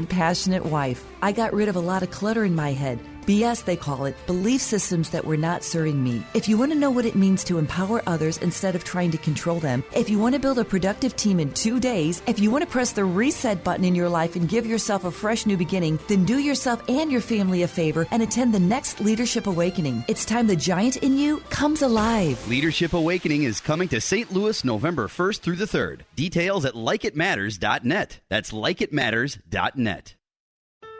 [0.01, 1.05] and passionate wife.
[1.21, 2.99] I got rid of a lot of clutter in my head.
[3.31, 6.21] BS, they call it, belief systems that were not serving me.
[6.33, 9.17] If you want to know what it means to empower others instead of trying to
[9.17, 12.51] control them, if you want to build a productive team in two days, if you
[12.51, 15.55] want to press the reset button in your life and give yourself a fresh new
[15.55, 20.03] beginning, then do yourself and your family a favor and attend the next Leadership Awakening.
[20.09, 22.45] It's time the giant in you comes alive.
[22.49, 24.29] Leadership Awakening is coming to St.
[24.33, 26.01] Louis November 1st through the 3rd.
[26.17, 28.19] Details at likeitmatters.net.
[28.27, 30.15] That's likeitmatters.net.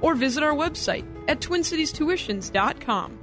[0.00, 3.18] or visit our website at twincitiestuitions.com.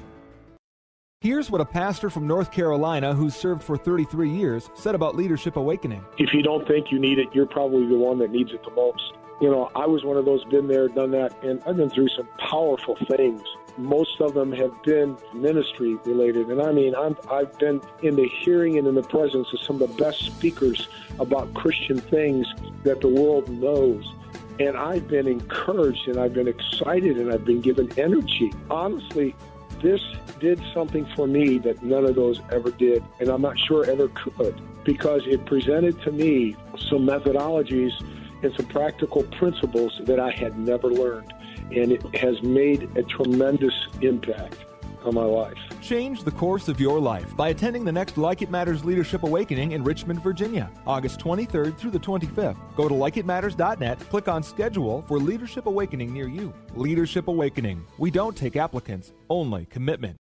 [1.21, 5.55] Here's what a pastor from North Carolina who's served for 33 years said about Leadership
[5.55, 6.05] Awakening.
[6.19, 8.69] If you don't think you need it, you're probably the one that needs it the
[8.69, 9.13] most.
[9.41, 12.09] You know, I was one of those, been there, done that, and I've been through
[12.09, 13.41] some powerful things.
[13.77, 16.49] Most of them have been ministry related.
[16.49, 19.81] And I mean, I'm, I've been in the hearing and in the presence of some
[19.81, 20.87] of the best speakers
[21.19, 22.45] about Christian things
[22.83, 24.05] that the world knows.
[24.59, 28.51] And I've been encouraged and I've been excited and I've been given energy.
[28.69, 29.35] Honestly,
[29.81, 30.01] this
[30.39, 34.07] did something for me that none of those ever did, and I'm not sure ever
[34.09, 36.55] could, because it presented to me
[36.89, 37.93] some methodologies
[38.41, 41.31] and some practical principles that I had never learned.
[41.71, 44.57] And it has made a tremendous impact
[45.03, 45.57] on my life.
[45.81, 49.73] Change the course of your life by attending the next Like It Matters Leadership Awakening
[49.73, 52.57] in Richmond, Virginia, August 23rd through the 25th.
[52.75, 56.53] Go to likeitmatters.net, click on schedule for Leadership Awakening near you.
[56.75, 57.85] Leadership Awakening.
[57.97, 60.17] We don't take applicants, only commitment.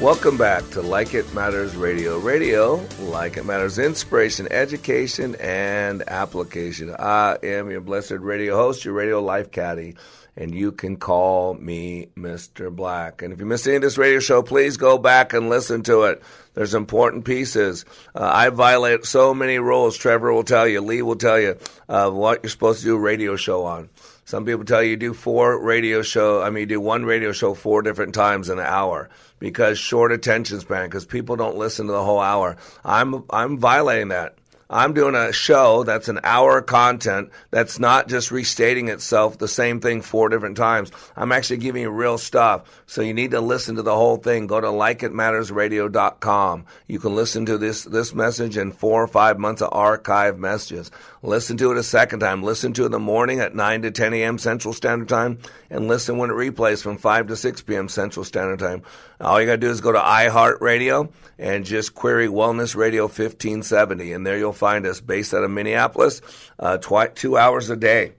[0.00, 2.18] Welcome back to Like It Matters Radio.
[2.18, 6.94] Radio, like it matters, inspiration, education, and application.
[6.98, 9.96] I am your blessed radio host, your radio life caddy,
[10.36, 12.74] and you can call me Mr.
[12.74, 13.22] Black.
[13.22, 16.02] And if you missed any of this radio show, please go back and listen to
[16.04, 16.22] it.
[16.54, 17.84] There's important pieces.
[18.14, 19.96] Uh, I violate so many rules.
[19.96, 21.56] Trevor will tell you, Lee will tell you
[21.88, 23.88] uh, what you're supposed to do a radio show on.
[24.26, 26.42] Some people tell you do four radio show.
[26.42, 29.08] I mean, you do one radio show four different times in an hour
[29.38, 30.88] because short attention span.
[30.88, 32.56] Because people don't listen to the whole hour.
[32.84, 34.36] I'm I'm violating that.
[34.68, 39.46] I'm doing a show that's an hour of content that's not just restating itself the
[39.46, 40.90] same thing four different times.
[41.14, 42.82] I'm actually giving you real stuff.
[42.86, 44.48] So you need to listen to the whole thing.
[44.48, 46.66] Go to likeitmattersradio.com.
[46.88, 50.90] You can listen to this, this message and four or five months of archive messages.
[51.22, 52.42] Listen to it a second time.
[52.42, 54.38] Listen to it in the morning at 9 to 10 a.m.
[54.38, 55.38] Central Standard Time
[55.70, 57.88] and listen when it replays from 5 to 6 p.m.
[57.88, 58.82] Central Standard Time.
[59.20, 64.12] All you got to do is go to iHeartRadio and just query Wellness Radio 1570,
[64.12, 66.22] and there you'll find us based out of Minneapolis,
[66.58, 68.12] uh, two hours a day.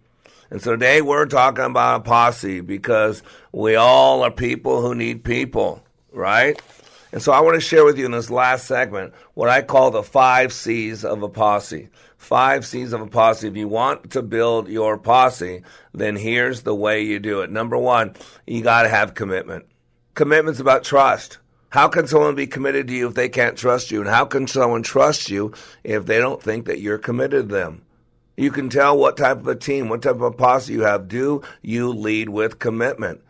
[0.49, 3.21] And so today we're talking about a posse because
[3.51, 6.61] we all are people who need people, right?
[7.11, 9.91] And so I want to share with you in this last segment what I call
[9.91, 11.89] the five C's of a posse.
[12.27, 13.47] Five C's of a posse.
[13.47, 15.61] If you want to build your posse,
[15.93, 17.49] then here's the way you do it.
[17.49, 18.15] Number one,
[18.45, 19.65] you got to have commitment.
[20.13, 21.37] Commitment's about trust.
[21.69, 24.01] How can someone be committed to you if they can't trust you?
[24.01, 25.53] And how can someone trust you
[25.85, 27.85] if they don't think that you're committed to them?
[28.35, 31.07] You can tell what type of a team, what type of a posse you have.
[31.07, 33.21] Do you lead with commitment?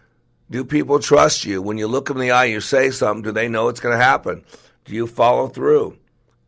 [0.49, 1.61] Do people trust you?
[1.61, 3.95] When you look them in the eye, you say something, do they know it's going
[3.95, 4.43] to happen?
[4.85, 5.99] Do you follow through?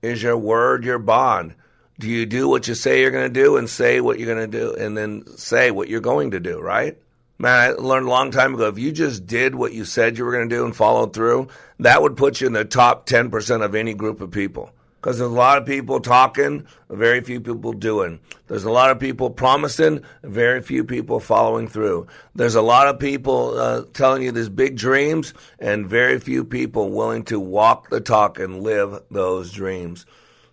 [0.01, 1.53] Is your word your bond?
[1.99, 4.49] Do you do what you say you're going to do and say what you're going
[4.49, 6.97] to do and then say what you're going to do, right?
[7.37, 10.25] Man, I learned a long time ago if you just did what you said you
[10.25, 13.63] were going to do and followed through, that would put you in the top 10%
[13.63, 14.71] of any group of people.
[14.99, 18.19] Because there's a lot of people talking, very few people doing.
[18.47, 22.07] There's a lot of people promising, very few people following through.
[22.35, 26.89] There's a lot of people uh, telling you these big dreams, and very few people
[26.89, 30.05] willing to walk the talk and live those dreams.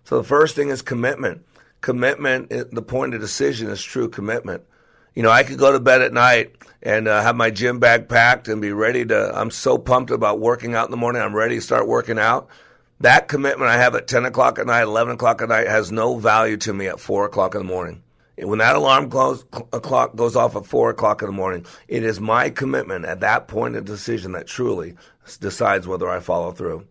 [0.07, 1.45] So the first thing is commitment.
[1.81, 4.63] Commitment, the point of decision is true commitment.
[5.13, 8.07] You know, I could go to bed at night and uh, have my gym bag
[8.07, 9.37] packed and be ready to.
[9.37, 11.21] I'm so pumped about working out in the morning.
[11.21, 12.47] I'm ready to start working out.
[13.01, 16.17] That commitment I have at 10 o'clock at night, 11 o'clock at night has no
[16.17, 18.01] value to me at 4 o'clock in the morning.
[18.37, 22.21] When that alarm close, clock goes off at 4 o'clock in the morning, it is
[22.21, 24.95] my commitment at that point of decision that truly
[25.41, 26.87] decides whether I follow through.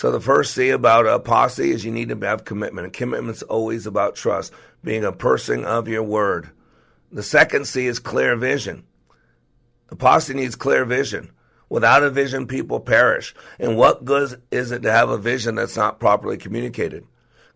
[0.00, 2.86] So the first C about a posse is you need to have commitment.
[2.86, 4.50] And commitment's always about trust,
[4.82, 6.48] being a person of your word.
[7.12, 8.84] The second C is clear vision.
[9.90, 11.32] The posse needs clear vision.
[11.68, 13.34] Without a vision, people perish.
[13.58, 17.04] And what good is it to have a vision that's not properly communicated?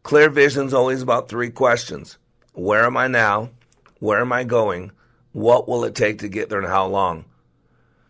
[0.02, 2.18] Clear vision is always about three questions
[2.52, 3.52] Where am I now?
[4.00, 4.92] Where am I going?
[5.32, 7.24] What will it take to get there and how long?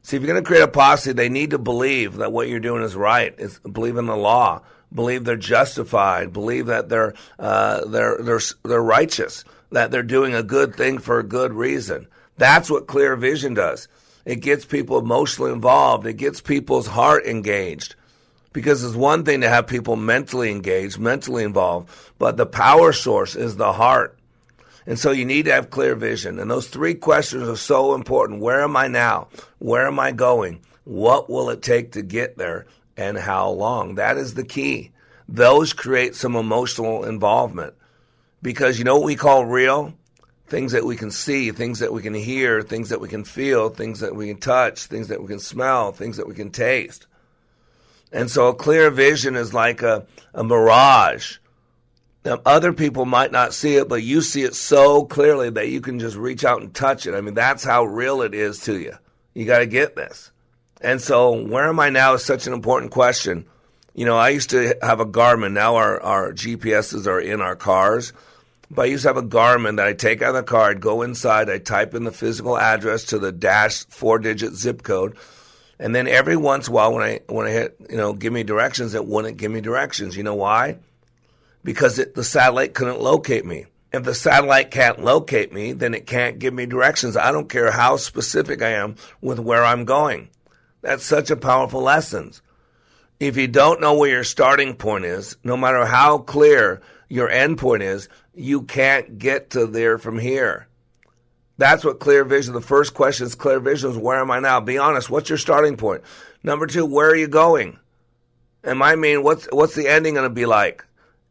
[0.05, 2.61] See, if you're going to create a posse, they need to believe that what you're
[2.61, 3.35] doing is right.
[3.39, 4.61] It's believe in the law,
[4.93, 10.43] believe they're justified, believe that they're uh, they're they're they're righteous, that they're doing a
[10.43, 12.07] good thing for a good reason.
[12.37, 13.89] That's what clear vision does.
[14.27, 16.07] It gets people emotionally involved.
[16.07, 17.95] It gets people's heart engaged.
[18.53, 21.89] Because it's one thing to have people mentally engaged, mentally involved,
[22.19, 24.19] but the power source is the heart.
[24.87, 26.39] And so you need to have clear vision.
[26.39, 28.41] And those three questions are so important.
[28.41, 29.29] Where am I now?
[29.59, 30.61] Where am I going?
[30.85, 32.67] What will it take to get there?
[32.97, 33.97] And how long?
[33.97, 34.93] That is the key.
[35.29, 37.75] Those create some emotional involvement.
[38.43, 39.95] Because you know what we call real?
[40.47, 43.71] Things that we can see, things that we can hear, things that we can feel,
[43.71, 47.07] things that we can touch, things that we can smell, things that we can taste.
[48.13, 51.39] And so a clear vision is like a, a mirage.
[52.25, 55.83] Now, other people might not see it, but you see it so clearly that you
[55.83, 57.15] can just reach out and touch it.
[57.15, 58.95] I mean, that's how real it is to you.
[59.35, 60.31] You got to get this.
[60.81, 63.45] And so, where am I now is such an important question.
[63.95, 65.53] You know, I used to have a Garmin.
[65.53, 68.13] Now our, our GPSs are in our cars.
[68.71, 70.81] But I used to have a Garmin that I take out of the car, I'd
[70.81, 75.17] go inside, I type in the physical address to the dash four digit zip code.
[75.79, 78.33] And then every once in a while when I when I hit, you know, give
[78.33, 80.17] me directions, it wouldn't give me directions.
[80.17, 80.79] You know why?
[81.65, 83.67] Because it, the satellite couldn't locate me.
[83.93, 87.17] If the satellite can't locate me, then it can't give me directions.
[87.17, 90.29] I don't care how specific I am with where I'm going.
[90.83, 92.33] That's such a powerful lesson.
[93.21, 97.59] If you don't know where your starting point is, no matter how clear your end
[97.59, 100.67] point is, you can't get to there from here.
[101.57, 102.53] That's what clear vision.
[102.53, 104.61] The first question is clear vision is where am I now?
[104.61, 105.09] Be honest.
[105.09, 106.03] What's your starting point?
[106.43, 107.79] Number two, where are you going?
[108.65, 110.85] And I mean, what's what's the ending going to be like?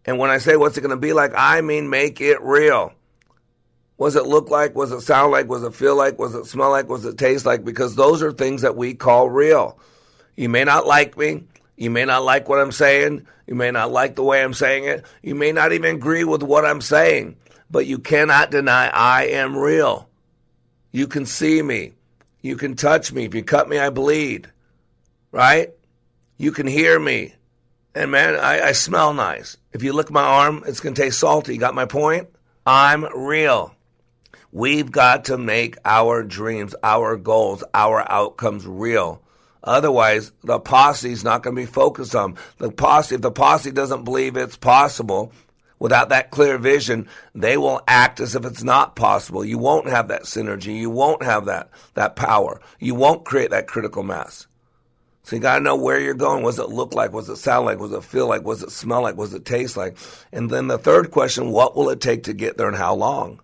[0.05, 2.93] And when I say what's it going to be like, I mean make it real.
[3.97, 4.75] Was it look like?
[4.75, 5.47] Was it sound like?
[5.47, 6.19] Was it feel like?
[6.19, 6.89] Was it smell like?
[6.89, 7.63] Was it taste like?
[7.63, 9.79] Because those are things that we call real.
[10.35, 11.43] You may not like me.
[11.77, 13.25] You may not like what I'm saying.
[13.47, 15.05] You may not like the way I'm saying it.
[15.21, 17.37] You may not even agree with what I'm saying.
[17.69, 20.09] But you cannot deny I am real.
[20.91, 21.93] You can see me.
[22.41, 23.25] You can touch me.
[23.25, 24.49] If you cut me, I bleed.
[25.31, 25.71] Right?
[26.37, 27.35] You can hear me.
[27.95, 29.57] And man, I, I smell nice.
[29.71, 31.57] If you lick my arm, it's going to taste salty.
[31.57, 32.27] Got my point?
[32.65, 33.75] I'm real.
[34.51, 39.21] We've got to make our dreams, our goals, our outcomes real.
[39.63, 43.15] Otherwise, the posse is not going to be focused on the posse.
[43.15, 45.31] If the posse doesn't believe it's possible,
[45.79, 49.43] without that clear vision, they will act as if it's not possible.
[49.45, 50.79] You won't have that synergy.
[50.79, 52.59] You won't have that that power.
[52.79, 54.47] You won't create that critical mass.
[55.23, 56.43] So you got to know where you're going.
[56.43, 57.13] What does it look like?
[57.13, 57.79] What does it sound like?
[57.79, 58.43] What does it feel like?
[58.43, 59.15] What does it smell like?
[59.15, 59.97] What does it taste like?
[60.33, 63.39] And then the third question: What will it take to get there, and how long?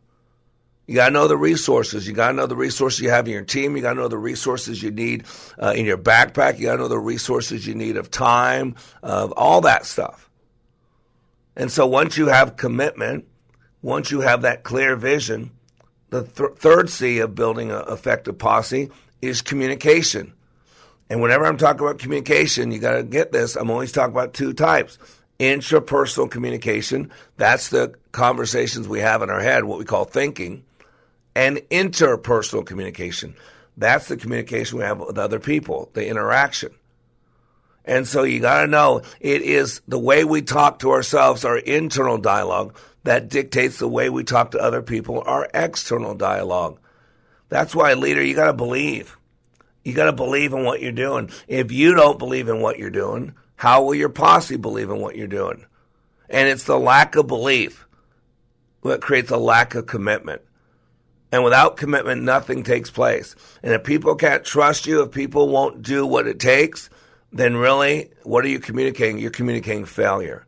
[0.89, 2.07] You got to know the resources.
[2.07, 3.75] You got to know the resources you have in your team.
[3.75, 5.23] You got to know the resources you need
[5.61, 6.57] uh, in your backpack.
[6.57, 10.31] You got to know the resources you need of time, of all that stuff.
[11.55, 13.25] And so once you have commitment,
[13.83, 15.51] once you have that clear vision,
[16.09, 18.89] the th- third C of building an effective posse
[19.21, 20.33] is communication.
[21.09, 23.55] And whenever I'm talking about communication, you got to get this.
[23.55, 24.97] I'm always talking about two types
[25.39, 27.11] intrapersonal communication.
[27.37, 30.65] That's the conversations we have in our head, what we call thinking
[31.35, 33.35] and interpersonal communication.
[33.77, 36.71] That's the communication we have with other people, the interaction.
[37.85, 41.57] And so you got to know it is the way we talk to ourselves, our
[41.57, 46.77] internal dialogue, that dictates the way we talk to other people, our external dialogue.
[47.47, 49.17] That's why, leader, you got to believe.
[49.89, 51.31] You got to believe in what you're doing.
[51.47, 55.15] If you don't believe in what you're doing, how will your posse believe in what
[55.15, 55.65] you're doing?
[56.29, 57.87] And it's the lack of belief
[58.83, 60.43] that creates a lack of commitment.
[61.31, 63.35] And without commitment, nothing takes place.
[63.63, 66.91] And if people can't trust you, if people won't do what it takes,
[67.33, 69.17] then really, what are you communicating?
[69.17, 70.45] You're communicating failure.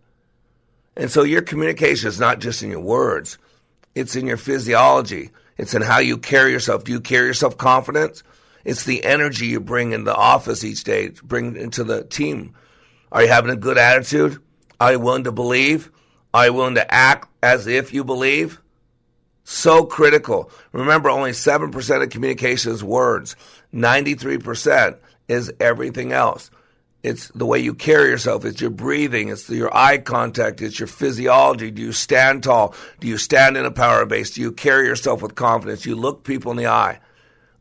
[0.96, 3.40] And so your communication is not just in your words,
[3.96, 6.84] it's in your physiology, it's in how you carry yourself.
[6.84, 8.24] Do you carry yourself confidence?
[8.64, 12.56] It's the energy you bring in the office each day, bring into the team.
[13.12, 14.42] Are you having a good attitude?
[14.80, 15.92] Are you willing to believe?
[16.34, 18.62] Are you willing to act as if you believe?
[19.44, 20.52] So critical.
[20.72, 23.36] Remember, only 7% of communication is words,
[23.74, 24.98] 93%
[25.28, 26.52] is everything else.
[27.04, 28.46] It's the way you carry yourself.
[28.46, 29.30] It's your breathing.
[29.30, 30.62] It's your eye contact.
[30.62, 31.72] It's your physiology.
[31.72, 32.76] Do you stand tall?
[33.00, 34.32] Do you stand in a power base?
[34.32, 35.82] Do you carry yourself with confidence?
[35.82, 37.00] Do you look people in the eye?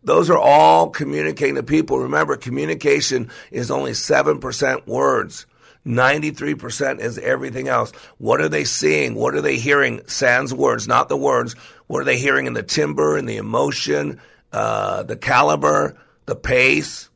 [0.03, 1.99] Those are all communicating to people.
[1.99, 5.47] Remember, communication is only 7% words.
[5.87, 7.93] 93% is everything else.
[8.19, 9.15] What are they seeing?
[9.15, 10.01] What are they hearing?
[10.07, 11.55] Sans words, not the words.
[11.87, 14.21] What are they hearing in the timbre, in the emotion,
[14.53, 15.97] uh, the caliber,
[16.27, 17.10] the pace?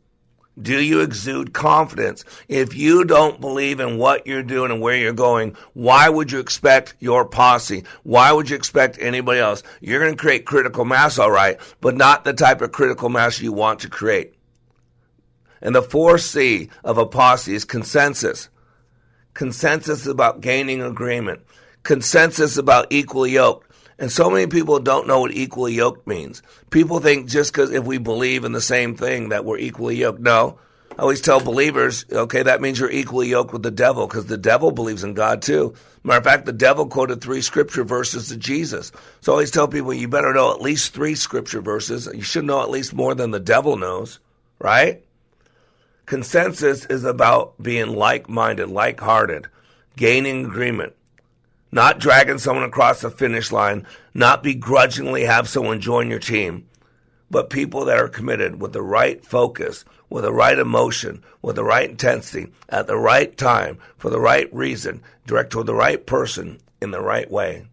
[0.60, 2.24] Do you exude confidence?
[2.46, 6.38] If you don't believe in what you're doing and where you're going, why would you
[6.38, 7.82] expect your posse?
[8.04, 9.64] Why would you expect anybody else?
[9.80, 13.40] You're going to create critical mass, all right, but not the type of critical mass
[13.40, 14.34] you want to create.
[15.60, 18.48] And the 4C of a posse is consensus.
[19.32, 21.40] Consensus about gaining agreement.
[21.82, 23.68] Consensus about equal yoke.
[23.98, 26.42] And so many people don't know what equally yoked means.
[26.70, 30.20] People think just because if we believe in the same thing that we're equally yoked.
[30.20, 30.58] No.
[30.96, 34.36] I always tell believers, okay, that means you're equally yoked with the devil because the
[34.36, 35.74] devil believes in God too.
[36.04, 38.92] Matter of fact, the devil quoted three scripture verses to Jesus.
[39.20, 42.08] So I always tell people you better know at least three scripture verses.
[42.12, 44.20] You should know at least more than the devil knows,
[44.60, 45.02] right?
[46.06, 49.48] Consensus is about being like minded, like hearted,
[49.96, 50.94] gaining agreement,
[51.74, 56.68] not dragging someone across the finish line, not begrudgingly have someone join your team,
[57.32, 61.64] but people that are committed with the right focus, with the right emotion, with the
[61.64, 66.60] right intensity, at the right time, for the right reason, direct toward the right person
[66.80, 67.66] in the right way.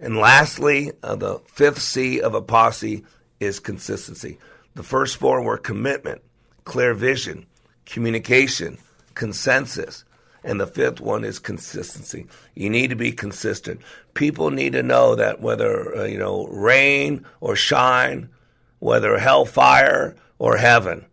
[0.00, 3.04] And lastly, uh, the fifth C of a posse
[3.38, 4.38] is consistency.
[4.74, 6.20] The first four were commitment,
[6.64, 7.46] clear vision,
[7.86, 8.78] communication,
[9.14, 10.04] consensus.
[10.48, 12.26] And the fifth one is consistency.
[12.54, 13.82] You need to be consistent.
[14.14, 18.30] People need to know that whether, uh, you know, rain or shine,
[18.78, 21.04] whether hellfire or heaven,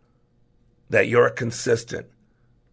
[0.90, 2.08] that you're consistent,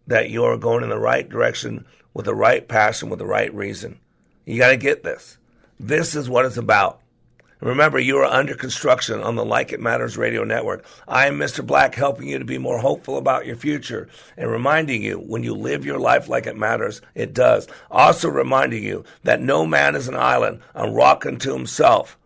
[0.07, 3.99] that you're going in the right direction with the right passion, with the right reason.
[4.45, 5.37] You got to get this.
[5.81, 7.01] This is what it's about.
[7.63, 10.83] Remember, you are under construction on the Like It Matters radio network.
[11.07, 11.65] I am Mr.
[11.65, 15.53] Black, helping you to be more hopeful about your future and reminding you when you
[15.53, 17.69] live your life like it matters, it does.
[17.89, 22.17] Also reminding you that no man is an island, a rock unto himself.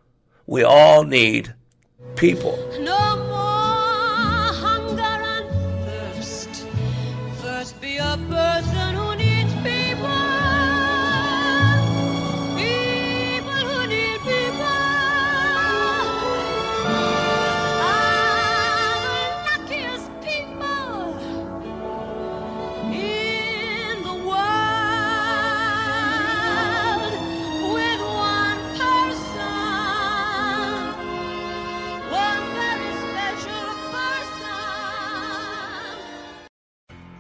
[0.48, 1.54] We all need
[2.16, 2.58] people.
[2.80, 3.47] No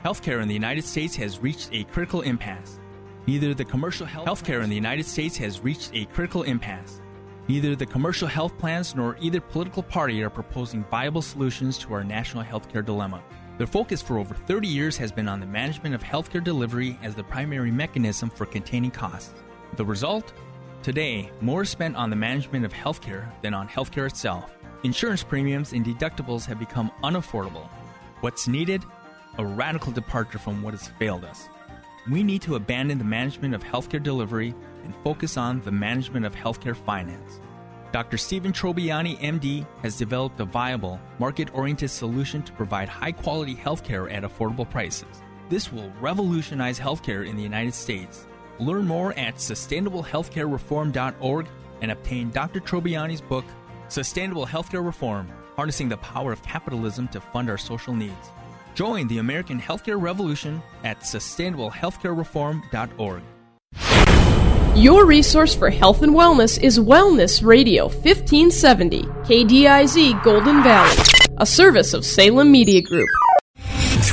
[0.07, 2.79] Healthcare in the United States has reached a critical impasse.
[3.25, 7.01] Neither the commercial health healthcare in the United States has reached a critical impasse.
[7.49, 12.05] Neither the commercial health plans nor either political party are proposing viable solutions to our
[12.05, 13.21] national healthcare dilemma.
[13.57, 17.13] Their focus for over 30 years has been on the management of healthcare delivery as
[17.13, 19.33] the primary mechanism for containing costs.
[19.75, 20.31] The result?
[20.83, 24.55] Today, more is spent on the management of healthcare than on healthcare itself.
[24.85, 27.67] Insurance premiums and deductibles have become unaffordable.
[28.21, 28.85] What's needed?
[29.37, 31.47] A radical departure from what has failed us.
[32.09, 36.35] We need to abandon the management of healthcare delivery and focus on the management of
[36.35, 37.39] healthcare finance.
[37.91, 38.17] Dr.
[38.17, 44.11] Stephen Trobiani, MD, has developed a viable, market oriented solution to provide high quality healthcare
[44.11, 45.21] at affordable prices.
[45.49, 48.25] This will revolutionize healthcare in the United States.
[48.59, 51.47] Learn more at sustainablehealthcarereform.org
[51.81, 52.59] and obtain Dr.
[52.59, 53.45] Trobiani's book,
[53.87, 58.29] Sustainable Healthcare Reform Harnessing the Power of Capitalism to Fund Our Social Needs.
[58.77, 63.23] Join the American healthcare revolution at sustainablehealthcarereform.org.
[64.77, 70.95] Your resource for health and wellness is Wellness Radio 1570, KDIZ Golden Valley,
[71.37, 73.09] a service of Salem Media Group.